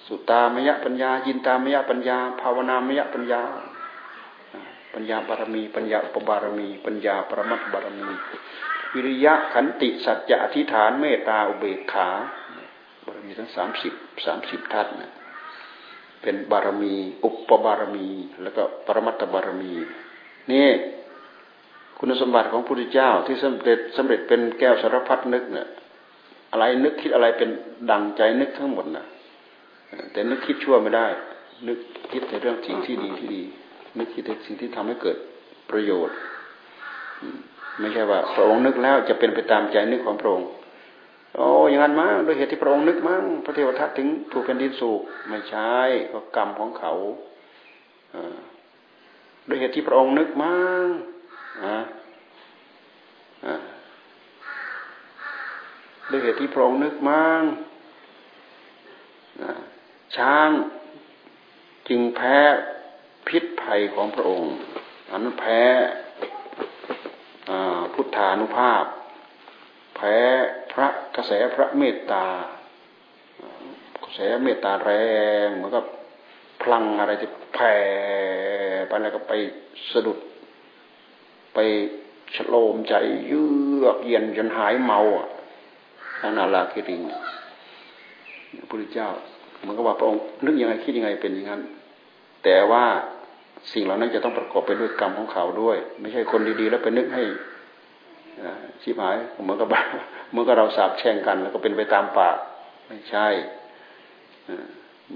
[0.06, 3.42] สุตามยะปัญญายินตามยะปัญญา ภาวนามยะปัญญา
[4.94, 8.08] ปัญญาบารมี ปัญญาปบารมี ปัญญาปรมัตบารมี
[8.94, 12.08] วิริยะขันติสัจจะอธิษฐานเมตตาอุเบกขา
[13.06, 13.92] บารมีทั้งสามสิบ
[14.26, 15.12] สามสิบทัศนะ
[16.22, 18.08] เป็นบารมี อุปบารมี
[18.42, 19.72] แล้วก็ปรมัตบารมี
[20.52, 20.68] นี่
[21.98, 25.68] คุณสมบัติของพระพุทธเจ้าที่สำเร็จสำเร็จเป็นแก้วสารพัดนึกเนี่ย
[26.50, 27.50] อะไรนึกคิดอะไรเป็น
[27.90, 29.04] ดังใจนึกทั้งหมดนะ
[30.12, 31.06] แต่นึกคิดชั่วไม่ได้
[31.68, 31.78] นึก
[32.12, 33.42] คิดในเรื่องสิ่งที่ดีที่ดี
[33.96, 35.16] นึกคิดในสิ่งที่ทำให้เกิด
[35.70, 36.16] ประโยชน์
[37.80, 40.48] ไม่ใช่ว่าพระองค์นึกแล้วจะเป็นไปตามใจนึกของพระองค์
[41.36, 45.74] โอ้อย่างนั้นมั้งโดยเหตุที่พระองค์นึกมั้งพระเทวทัตถึงถูกแผ่นดินสูบไม่ใช่
[46.12, 46.92] ก็กรรมของเขา
[49.46, 50.86] โดยเหตุที่พระองค์นึกมั้ง
[51.66, 51.78] นะ
[56.10, 57.42] ด้วยเหตุที่พระองค์นึกมั่ง
[60.16, 60.50] ช้าง
[61.88, 62.38] จึงแพ้
[63.28, 64.52] พิษภัยของพระองค์
[65.10, 65.60] อันแพ้
[67.94, 68.84] พุทธานุภาพ
[69.96, 70.16] แพ้
[70.72, 72.26] พระกระแสพระเมตตา
[74.04, 74.92] กระแสเมตตาแร
[75.46, 75.84] งเหมือนกับ
[76.62, 77.74] พลังอะไรที่แผ่
[78.88, 79.32] ไปแล้วก็ไป
[79.92, 80.18] สะดุด
[81.54, 81.58] ไป
[82.34, 82.94] ฉโลมใจ
[83.26, 83.44] เยื
[83.84, 85.28] อกเย็นจนหายเมาอะ
[86.22, 87.02] อนาลาคิริง
[88.58, 89.08] พระพุทธเจ้า
[89.60, 91.62] เหมือนกับว่าพระองค์นึกยังไงคิดยังไงเป็นอย่างนั้น
[92.44, 92.84] แต่ว่า
[93.72, 97.24] สิ่งเหล่านั้นจะต้องประกอบไปด้วยกรรมของเขาด้วย ไม่ใช่คนดีๆ แล้วไปนึกให้
[98.82, 99.68] ชิบหายเหมือนกับ
[100.32, 102.36] เมื่อกับเราสาบแช่งกัน แล้วก็เป็นไปตามปาก
[102.88, 103.26] ไม่ใช่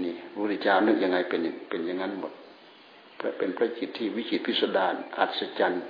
[0.02, 2.32] นี่พระพุทธเจ้านึกยังไงเป็นเป็นอย่างนั้นหมด
[3.38, 5.84] เป็นพระจิตที่วิจิตพิสดารอัศจรรย์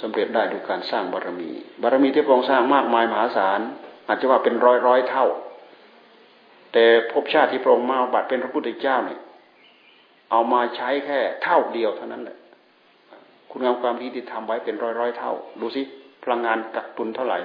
[0.00, 1.50] สำเร็จได้ด้วยการสร้างบารมี
[1.82, 3.60] บารมีที่พระองค์สร้างมากมายมหาศาล
[4.06, 5.26] อาจจะว่าเป็นร้อยร้อยเท่า
[6.72, 9.20] แต่ภพชาติที่พระองค์มาบัติเป็นพระพุทธเจ้าเนี่ย
[10.30, 12.36] เอามาใช้แค่เท่าเดียวเท่านั้นแหละ
[13.50, 15.82] คุณงามความดีที่ทำไว้เป็นร้อยร้อยเท่า ดูสิ
[16.22, 17.38] พลังงานกักตุนเท่าไหร่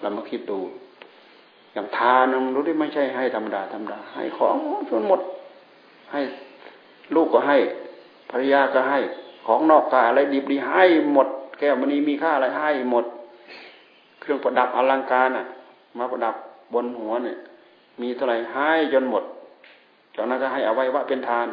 [0.00, 0.58] เรามาคิดดู
[1.72, 4.56] อย่างทานรู้ได้ไม่ใช่ให้ธรรมดาธรรมดา ให้ของ
[4.88, 5.20] จนหมด
[6.12, 6.20] ให้
[7.14, 7.58] ลูกก็ให้
[8.30, 8.98] ภรรยาก็ให้
[9.46, 13.04] ของนอกกายอะไรดีบดีให้หมด แก้วมณีมีค่าอะไรให้หมด
[14.20, 15.46] เครื่องประดับอลังการอะ
[15.98, 16.34] มาประดับ
[16.74, 17.38] บนหัวเนี่ย
[18.00, 19.24] มีเท่าไหร่ให้จนหมด
[20.14, 21.46] จากนั้นก็ให้อวัยวะเป็นทาน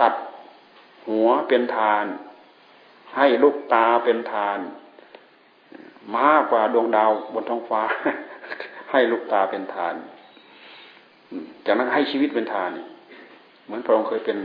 [0.00, 0.14] ตัด
[1.06, 2.04] หัวเป็นทาน
[3.16, 4.58] ให้ลูกตาเป็นทาน
[6.16, 7.82] มากกว่าดวงดาวบนท้องฟ้า
[8.90, 9.94] ให้ลูกตาเป็นทาน
[11.64, 12.70] จากนั้นให้ชีวิตเป็นทาน
[13.64, 14.38] เหมือนพระองค์เคยเป็น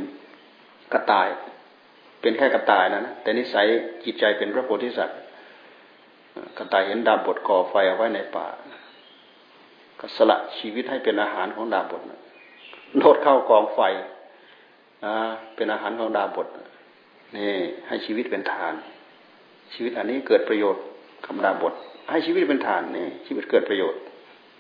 [0.94, 1.28] กระต่าย
[2.22, 3.66] เป็นแค่กระต่ายนะนะแต่นิสัย
[4.04, 5.20] จิตใจเป็นพระโพธิสัตว์
[6.58, 8.48] กระต่ายเห็นดาบบทก่อไฟเอาไว้ในป่า
[10.00, 12.02] ก็สละชีวิตให้เป็นอาหารของดาบท
[12.98, 13.80] โดดเข้ากองไฟ
[15.56, 16.48] เป็นอาหารของดาบท
[17.38, 17.54] นี่
[17.88, 18.74] ให้ชีวิตเป็นทาน
[19.74, 20.84] ชีวิตอันนี้เกิดประโยชน์
[21.26, 21.74] คำดาบท
[22.12, 24.00] ให้ชีวิตเป็นทานนี่ชีวิตเกิดประโยชน์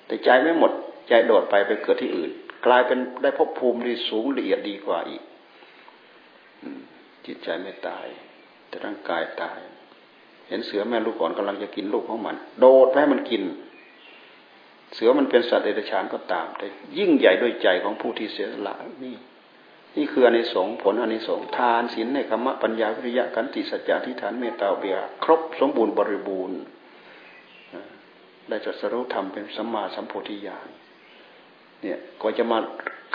[0.08, 0.72] แต่ใจไม่หมด
[1.08, 2.32] ใจโดดไปไปเกิดที่อื่น
[2.66, 5.22] กลายเป็นได้พบภูมิที่สูงละเอียดดีกว่าอีก
[7.26, 8.06] จิตใจไม่ตาย
[8.68, 9.60] แต่ร่างกายตาย
[10.48, 13.44] เห็นเสือแม่ลูกอ่อนกำลังจะกินลูกของมัน โดดไปให้มันกิน
[14.94, 16.66] เสือมันเป็นสัตว์เดรัจฉานก็ตาม แต่
[16.98, 18.76] ยิ่งใหญ่ด้วยใจของผู้ที่เสียสละ
[19.06, 19.16] นี่
[19.98, 26.60] นี่คืออนิสงส์ผลอนิสงส์ทานศีลในคำมะปัญญาวิริยะกันติสัจจะทิฏฐานเมตตาเบียครบสมบูรณ์บริบูรณ์
[28.48, 30.68] ได้จัดสรุธรรมเป็นสัมมาสัมโพธิญาณ
[31.82, 32.58] เนี่ยก็จะมา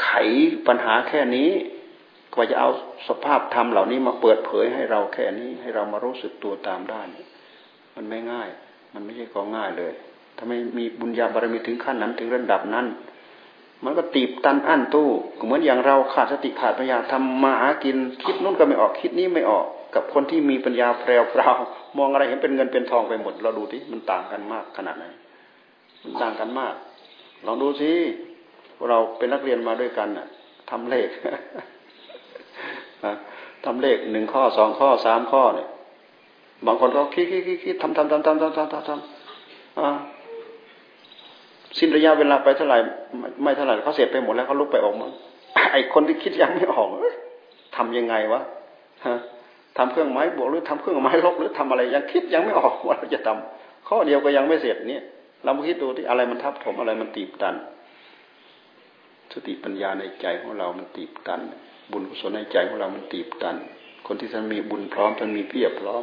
[0.03, 0.11] ไข
[0.67, 1.51] ปัญหาแค่นี้
[2.35, 2.71] ก็จะเอา
[3.09, 7.03] สภาพธรรมเหล่านี้มาเปิดเผยให้เราแค่นี้ ให้เรามารู้สึกตัวตามได้
[7.97, 8.49] มันไม่ง่าย
[8.95, 9.93] มันไม่ใช่ของง่ายเลย
[10.37, 12.87] ถ้าไม่มีบุญญาบารมีถึงขั้นนั้นถึงระดับนั้น
[13.85, 15.09] มันก็ตีบตันอั้นตู้
[15.45, 21.51] เหมือนอย่างเราขาดสติขาดปัญญาทำมาหากิน คิดนู้นก็ไม่ออกคิดนี้ไม่ออก กับคนที่มีปัญญาแปรวเรา
[21.99, 25.05] มองอะไรเห็นเป็นเงินเป็นทองไปหมด เราดูที่มันต่างกันมากขนาดไหน
[26.03, 26.75] มันต่างกันมาก
[27.47, 27.91] ลองดูสิ
[28.89, 30.27] เราเป็นนักเรียนมาด้วยกันน่ะ
[30.71, 31.09] ทำเลข
[33.65, 35.69] ทำเลขหนึ่งข้อสองข้อสามข้อเนี่ย
[36.67, 40.14] บางคนก็คิดคิดคิดทำทำทำทำทำทำทำทำ
[41.79, 42.79] สิ้นระยะเวลาไปเท่าไหร่
[43.43, 45.07] ไม่เท่าไหร่เขาเสร็จไปหมดแล้วเขาลุกไปออกมา
[45.73, 46.89] ไอคนที่คิดยังไม่ออก
[47.77, 48.41] ทํำยังไงวะ
[49.07, 49.17] ฮะ
[49.79, 55.03] ทำเครื่องไม้บวกหรือทำเครื่องไม้ลบหรือทำอะไรยังคิดยังไม่ออกว่าเราจะทำข้อเดียวก็ยังไม่เสร็จเนี่ย
[55.45, 57.55] เรามาคิดดูที่อะไรมันทับถมอะไรมันตีบตัน
[59.33, 61.41] สติปัญญาในใจของเรามันตีบตัน
[61.93, 63.57] บุญกุศลในใจของเรามันตีบตัน
[64.07, 66.03] คนที่ท่านมีบุญพร้อมท่านมีเพียบพร้อม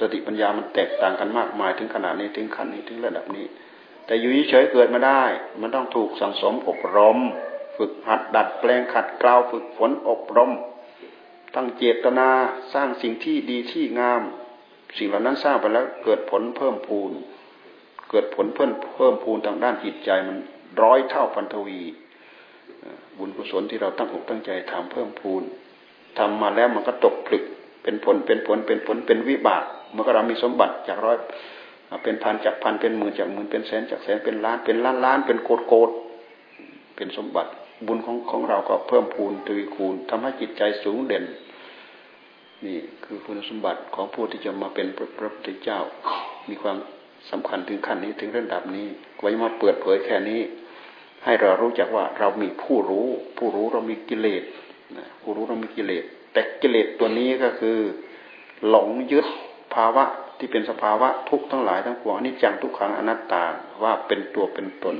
[0.00, 3.46] สติปัญญามันแตกต่างกันมากมายถึงขนาดนี้ถึงขั้นนี้ถึงระดับนี้
[4.06, 5.22] แต่อยู่เฉยเกิดมาได้
[5.60, 7.18] มันต้องถูกสังสมอบรม
[7.76, 10.50] ฝึกหัดดัดแปลงขัดเกลาฝึกฝนอบรม
[11.54, 12.28] ตั้งเจตนา
[12.74, 14.22] สร้างสิ่งที่ดีที่งาม
[14.98, 17.10] สิ่งเหล่านั้นสร้างไปแล้วเกิดผลเพิ่มพูน
[18.10, 20.36] เกิดผลเพิ่มเพิ่มพูนทางด้านจิตใจมัน
[20.82, 21.80] ร้อยเท่าพันทวี
[23.18, 25.42] บุญกุศลที่เราตั้งอกตั้งใจทำเพิ่มพูน
[26.18, 27.44] ทำมาแล้วมันก็ตกผลึก
[27.82, 31.16] เป็นผลเป็นผลเป็นผลเป็นวิบากเมื่อเรามีสมบัติจากร้อย
[32.04, 35.90] เป็นพันจากพันเป็นหมื่นจากหมื่นเป็นแสนจากแสนเป็นล้านเป็นล้านล้านเป็นโกดโกด
[36.96, 37.50] เป็นสมบัติ
[37.86, 41.24] บุญของของเราก็เพิ่มพูนทวีคูณทำให้จิตใจสูงเด่น
[42.66, 45.78] นี่คือคุณสมบัติของผู้ที่จะมาเป็นพระพุทธเจ้า
[46.48, 46.76] มีความ
[47.30, 48.86] สำคัญถึงขั้นนี้ถึงระดับนี้
[49.20, 50.40] ไว้มาเปิดเผยแค่นี้
[51.24, 53.06] ให้เรารู้จักว่าเรามีผู้รู้
[53.38, 54.42] ผู้รู้เรามีกิเลส
[55.22, 57.78] ผู้รู้เรามีกิเลสแต่กิเลสตัวนี้ก็คือ
[58.68, 59.26] หลงยึด
[59.74, 60.04] ภาวะ
[60.42, 63.44] ที่เป็นสภาวะทุกทั้งหลายทั้งปวงอนิจจังทุกขังอนัตตา
[63.82, 64.96] ว่าเป็นตัวเป็นตน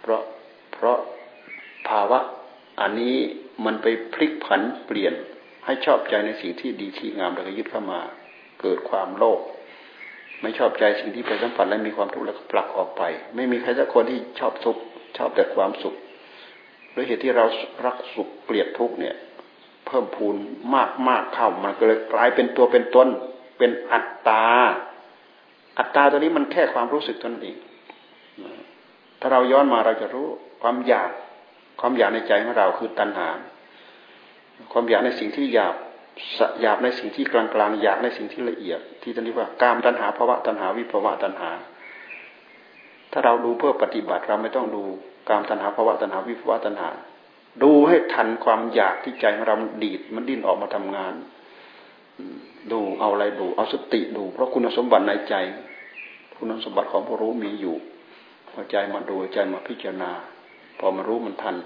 [0.00, 0.22] เพราะ
[0.72, 0.98] เพราะ
[1.88, 2.18] ภาวะ
[2.80, 3.16] อันนี้
[3.64, 5.14] มันไปพลิกผันเปลี่ยน
[5.64, 8.00] ให้ชอบใจในสิ่งที่ดีที่งามแล้วก็ยึดเข้ามา
[8.60, 9.40] เกิดความโลภ
[10.42, 13.02] ไม่ชอบใจสิ่งที่ไปสัมผัสและมีความทุกข์แล้วก็ผลักออกไป
[13.36, 14.76] ไม่มีใครสักคนที่ชอบสุข
[15.18, 15.94] ชอบแต่ความสุข
[16.94, 17.44] ด้วยเหตุที่เรา
[17.86, 19.16] รักสุขเกลียดทุกข์เนี่ย
[19.86, 20.36] เพิ่มพูน
[20.74, 23.08] มากมากเข้ามันก็เลยกลายเป็นตัวเป็นตน
[23.60, 24.44] เป็นอัตตา
[25.78, 27.56] อัตตาตัวนี้มันแค่ความรู้สึกตนเอง
[29.20, 30.28] ถ้าเราย้อนมาเราจะรู้
[30.62, 31.10] ความอยาก
[31.80, 33.28] ความอยากในใจของเราคือตัณหา
[34.72, 35.74] ความอยากในสิ่งที่หยาบ
[36.62, 41.50] อยากในสิ่งที่กลางๆอยากในสิ่งที่ละเอียด ที่ท่านเรียกว่ากามตัณหาภาวะตัณหาวิภาวะตัณหา
[43.12, 44.82] ถ้าเราดูเพื่อปฏิบัติเราไม่ต้องดู
[45.28, 46.90] กามตัณหาภาวะตัณหาวิภาวะตัณหา
[47.62, 51.14] ดูให้ทันความอยากที่ใจของเรามันดีดมันดิ้นออกมาทำงาน
[52.72, 55.34] ดูเอาอะไรดู เอาสติดู เพราะคุณสมบัติในใจ
[56.36, 57.76] คุณสมบัติของผู้รู้มีอยู่
[58.48, 60.10] พอใจมาดูใจมาพิจารณา
[60.78, 61.56] พอมารู้มันทัน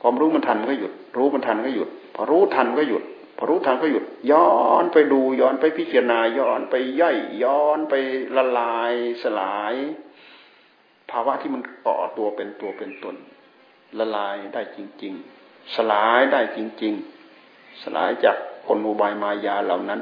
[0.00, 3.02] พอรู้มันทันมันก็หยุด รู้มันทันก็หยุด พอรู้ทันก็หยุด
[3.38, 4.48] พอรู้ทันก็หยุด ย้อ
[4.82, 7.94] นไปดูย้อนไปพิจารณาย้อนไปย่อยย้อนไป
[8.36, 9.74] ละลายสลาย
[11.10, 13.16] ภาวะที่มันเกาะตัวเป็นตัวเป็นตน
[13.98, 16.94] ละลายได้จริง ๆ สลายได้จริง
[17.38, 20.00] ๆ สลายจาก คนอุบายมายาเหล่านั้น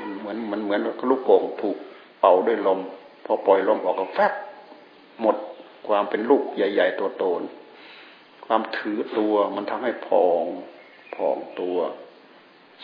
[0.02, 1.76] ันเหมือนมันเหมือนลูกโป่งถูก
[2.20, 2.80] เป่าด้วยลม
[3.24, 4.32] พอปล่อยลมออกก็แฟบ
[5.20, 5.36] หมด
[5.86, 7.42] ความเป็นลูกใหญ่ๆตัวโตน
[8.46, 10.44] ความถือตัวมันทำให้พอง
[11.14, 11.78] พองตัว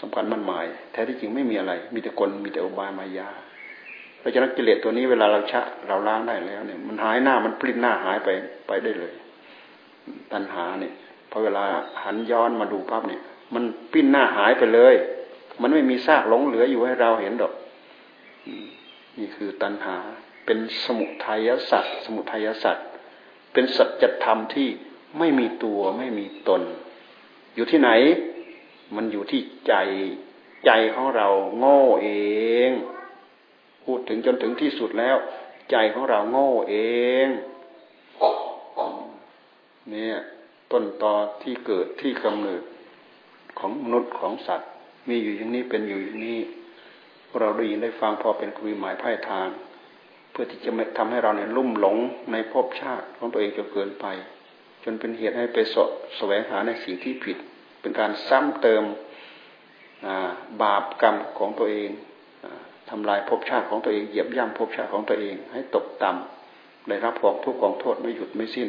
[0.00, 3.28] สำคัญมันหมาย แท้ที่จริงไม่มีอะไร มีแต่กลมีแต่อุบายมายา
[4.18, 8.28] เพราะฉะนั้นกิเลสตัวนี้เวลาเราชะ เราล้างได้แล้วเนี่ย มันหายหน้ามันปลิ้นหน้าหายไป
[8.66, 9.14] ไปได้เลย
[10.32, 10.92] ตัณหาเนี่ย
[11.30, 11.64] พอเวลา
[12.02, 13.22] หันย้อนมาดูปั๊บเนี่ย
[13.54, 14.94] มันปิ้นหน้าหายไปเลย
[15.60, 17.52] มันไม่มีซากหลงเหลืออยู่ให้เราเห็นดอก
[19.18, 19.96] นี่คือตัณหา
[20.46, 22.86] เป็นสมุทัยสัตว์สมุทัยสัตว์
[23.52, 24.68] เป็นสัจธรรมที่
[25.18, 26.62] ไม่มีตัวไม่มีตน
[27.54, 27.90] อยู่ที่ไหน
[28.96, 29.74] มันอยู่ที่ใจ
[30.66, 32.08] ใจของเราโง่เอ
[32.68, 32.70] ง
[33.84, 35.16] พูดถึงจนถึงที่สุดแล้ว
[35.70, 36.76] ใจของเราโง่เอ
[37.24, 37.26] ง
[39.90, 40.16] เนี่ย
[40.72, 42.62] ต้นตอที่เกิดที่กำเนิด
[43.58, 44.70] ของมนุษย์ของสัตว์
[45.08, 46.38] มีอยู่อย่างนี้เป็นอยู่อย่างนี้
[47.40, 49.48] เราได้ยินได้ฟังพอเป็นคุยหมายไพ่ทาง
[50.30, 51.96] เพื่อที่จะไม่ทำให้เราเนี่ยลุ่มหลง
[52.32, 54.06] ในภพชาติของตัวเองจนเกินไป
[54.84, 55.76] จนเป็นเหตุให้ไปส
[56.16, 57.36] แสวงหาในสิ่งที่ผิด
[57.80, 58.82] เป็นการซ้ำเติม
[60.62, 61.90] บาปกรรมของตัวเอง
[62.90, 68.68] ทำลายภพชาติของตัวเองเหยียบย่ำภพชาติของตัวเอง ให้ตกต่ำได้รับกองทุกข์กองโทษไม่หยุดไม่สิ้น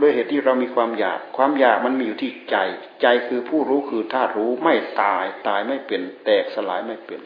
[0.00, 2.56] โดยเหตุที่เรามีความอยาก ความอยากมันมีอยู่ที่ใจ
[3.02, 7.20] ใจคือผู้รู้คือธาตุรู้ไม่ตายตายไม่เป็น แตกสลายไม่เป็น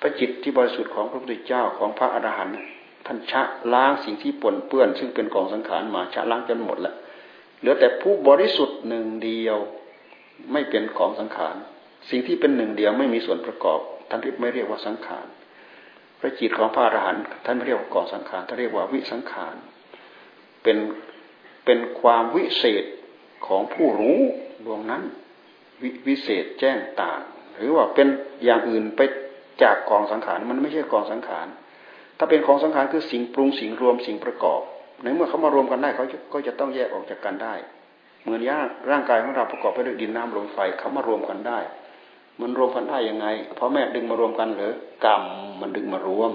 [0.00, 2.58] พระจิตที่บริสุทธิ์ของพระพุทธเจ้าของพระอรหันต์
[3.06, 6.94] ท่านชะล้างสิ่งที่ปนเปื้อน ซึ่งเป็นกองสังขารมาชะล้างจนหมดแล้ว
[7.58, 9.56] เหลือแต่ผู้บริสุทธิ์หนึ่งเดียว
[10.52, 11.56] ไม่เป็นของสังขาร
[12.10, 15.26] สิ่งที่เป็นหนึ่งเดียวไม่มีส่วนประกอบท่านไม่เรียกว่าสังขาร
[16.20, 19.54] พระจิตของพระอรหันต์ท่านไม่เรียกว่ากองสังขารท่านเรียกว่าวิสังขาร
[20.62, 20.76] เป็น
[21.68, 22.84] เป็นความวิเศษ
[23.46, 24.20] ของผู้รู้
[24.64, 25.02] ดวงนั้น
[25.82, 27.20] ววิเศษแจ้งต่าง
[27.56, 28.08] หรือว่าเป็น
[28.44, 29.00] อย่างอื่นไป
[29.62, 31.46] จากกองสังขารมันไม่ใช่กองสังขาร
[32.18, 34.60] ถ้าเป็นของสังขารคือสิ่งปรุงสิ่งรวมสิ่งประกอบ
[35.02, 37.54] ในเมื่อเขามารวมกันได้เขาก็จะต้องแยกออกจากกันได้
[38.22, 41.58] เหมือนย่างร่างกายของเราประกอบไปด้วยดินน้ำลมไฟเขามารวมกันได้
[42.40, 43.26] มันรวมกันได้ยังไง
[43.56, 44.72] เพราะแม่ดึงมารวมกันหรือ
[45.04, 45.22] กรรม
[45.60, 46.30] มันดึงมารวม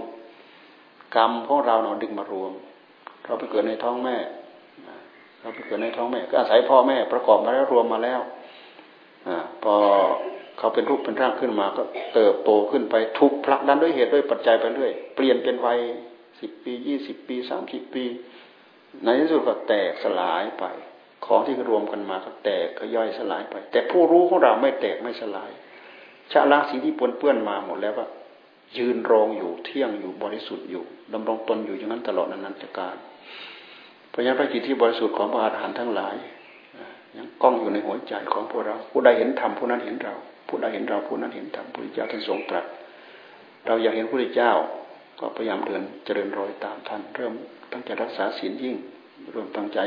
[1.16, 2.52] กรรมของเราเนาะดึงมารวม
[3.26, 4.18] เราไปเกิดในท้องแม่
[5.44, 8.22] เราไปเกิดในท้องแม่ก็อาศัยพ่อแม่ประกอบมาแล้วรวมมาแล้ว
[9.28, 9.30] อ
[9.64, 9.76] พอ
[10.58, 15.80] เขาเป็นรูปเป็นร่างขึ้นมา ก็เติบโตขึ้นไปทุกผลักดันด้วยเหตุด้วยปัจจัยไปเรื่อยเปลี่ยนเป็นวัย
[16.40, 18.06] สิบปียี่สิบปีสามสิบปี
[19.04, 20.66] ในที่สุดก็แตกสลายไป
[21.26, 25.52] ของที่รวมกันมาก็แตกก็ย่อยสลายไป แต่ผู้รู้ของเราไม่แตกไม่สลาย
[26.32, 28.08] ชะล้างสิ่งที่ปนเปื้อนมาหมดแล้วว่า
[28.78, 32.96] ยืนรองอยู่เที่ยงอยู่บริสุทธิ์อยู่ดำรงตนอยู่อย่างนั้นตลอดนันตการ
[34.14, 36.16] เพราะฉะนั้นพระจิตที่บริสุทธิ์ของพระอรหันต์ทั้งหลาย
[37.18, 40.14] ยังก้องอยู่ในหัวใจของพวกเรา ผู้ใดเห็นธรรมผู้นั้นเห็นเรา
[40.48, 42.66] ผู้ใดเห็นเราผู้นั้นเห็นธรรมพระเจ้าท่านทรงตรัส
[43.66, 44.52] เราอยากเห็นพระเจ้า
[45.20, 47.34] ก็พยายามเดินเจริญรอยตามท่านเริ่ม
[47.72, 48.76] ตั้งใจรักษาศีลยิ่ง
[49.32, 49.80] เริ่มตั้งใจ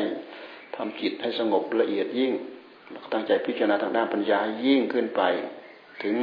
[0.76, 2.32] ทำจิตให้สงบละเอียดยิ่ง
[2.90, 5.22] แล้วก็ตั้งใจพิจารณาทางด้านปัญญายิ่งขึ้นไป
[6.02, 6.16] ถึง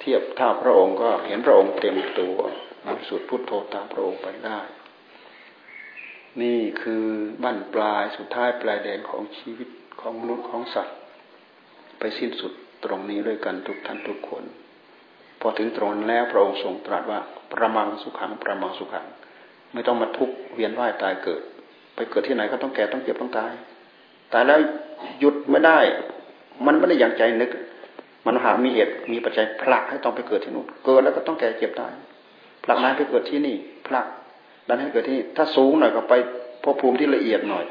[0.00, 2.36] เทียบเท่าพระองค์ก็เห็นพระองค์เต็มตัว
[3.08, 4.58] สุดพุทโธตามพระองค์ไปได้
[6.42, 7.04] นี่คือ
[7.42, 9.68] บั้นปลายสุดท้ายปลายแดนของชีวิต
[10.00, 10.96] ของมนุษย์ของสัตว์
[11.98, 12.52] ไปสิ้นสุด
[12.84, 14.42] ตรงนี้ด้วยกันทุกท่านทุกคน
[15.40, 17.20] พอถึงตรงนั้นแล้วพระองค์ทรงตรัสว่า
[17.52, 19.06] ประมังสุขังประมังสุขัง
[19.72, 21.42] ไม่ต้องมาทุกเวียนว่ายตายเกิด
[21.94, 23.52] ไปเกิดที่ไหนก็ต้องแก่ต้องเจ็บต้องตาย
[24.32, 24.58] ตายแล้ว
[25.18, 25.78] หยุดไม่ได้
[26.66, 27.50] มันไม่ได้อย่างใจนึก
[28.26, 31.92] มันหามีเหตุมีปัจจัยผลักให้ต้องไปเกิดที่นู่นเกิดแล้วก็ต้องแก่เจ็บตาย
[32.64, 34.06] ผลักนั้นไปเกิดที่นี่ผลัก
[34.68, 36.14] ดันให้เกิดที่ ถ้าสูงหน่อยก็ไป
[36.64, 37.64] ภพภูมิที่ละเอียดหน่อย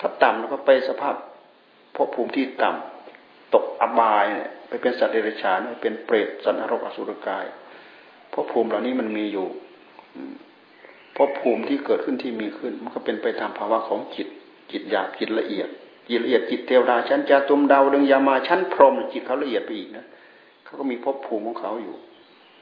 [0.00, 1.14] ถ้าต่ำแล้วก็ไปสภาพ
[1.96, 7.44] ภพภูมิที่ต่ำตกอบายเนี่ยไปเป็นสัตว์เดรัจฉานไปเป็นเปรตสัตว์นรกอสุรกาย
[8.32, 9.46] ภพภูมิเหล่านี้มันมีอยู่
[11.16, 14.28] ภพภูมิที่เกิดขึ้นที่มีขึ้น มันก็เป็นไปตามภาวะของจิต
[14.70, 15.68] จิตหยาบจิตละเอียด
[16.08, 20.06] จิตละเอียดจิตเทวดาชั้นจาตุมดาวดึงยามาชั้นพรหมจิตเขาละเอียดไปอีกนะ
[20.64, 21.96] เขาก็มีภพภูมิของเขาอยู่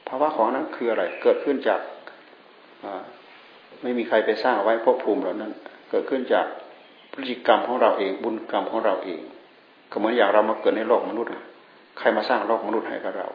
[0.07, 1.79] ภาวะของนั้นคืออะไร เกิดขึ้นจาก
[3.81, 5.51] ไม่มีใครไปสร้างไว้ภพภูมิเหล่านั้น
[5.89, 6.45] เกิดขึ้นจาก
[7.13, 9.21] พฤติกรรมของเราเอง บุญกรรมของเราเอง
[9.91, 11.31] ก็เหมือนอย่างเรามาเกิดในโลกมนุษย์
[11.97, 13.27] ใครมาสร้างโลกมนุษย์ให้กับเรา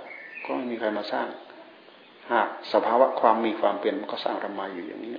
[0.44, 1.26] ก็ไม่มีใครมาสร้าง
[2.30, 5.14] หากสภาวะความมีความเป็นมันก็สร้างธรรมาอยู่อย่างนี้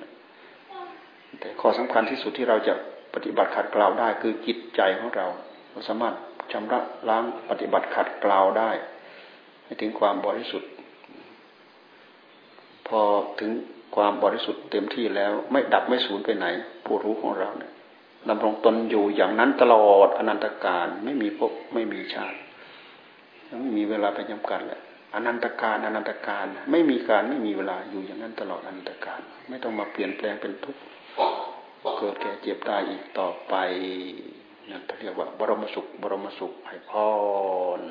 [1.39, 2.73] แต่ข้อสำคัญที่สุดที่เราจะ
[3.13, 5.28] ปฏิบัติขัดเกลาได้คือจิตใจของเรา
[5.71, 6.15] เราสามารถ
[6.51, 8.71] ชำระล้างปฏิบัติขัดเกลาได้
[9.65, 10.69] ให้ถึงความบริสุทธิ์
[12.88, 13.01] พอ
[13.39, 13.51] ถึง
[13.96, 16.46] ความบริสุทธิ์เต็มที่แล้ว ไม่ดับไม่สูญไปไหน
[16.86, 17.72] ผู้รู้ของเราเนี่ย
[18.30, 22.38] ดำรงตนอยู่อย่างนั้นตลอดอนันตการไม่มีภพไม่มีชาติ
[23.62, 24.82] ไม่มีเวลาไปจำกัดแหละ
[25.14, 30.82] อนันตการอนันตการไม่มีการไม่มีเวลาอยู่อย่างนั้นตลอดอนันตการ ไม่ต้องมาเปลี่ยนแปลงเป็นทุกข์
[31.98, 33.54] เกิดแก่เจ็บตายอีกต่อไป
[34.70, 36.91] นั่นเขาเรียกว่า บรมสุข บรมสุขให้พ
[37.80, 37.82] ร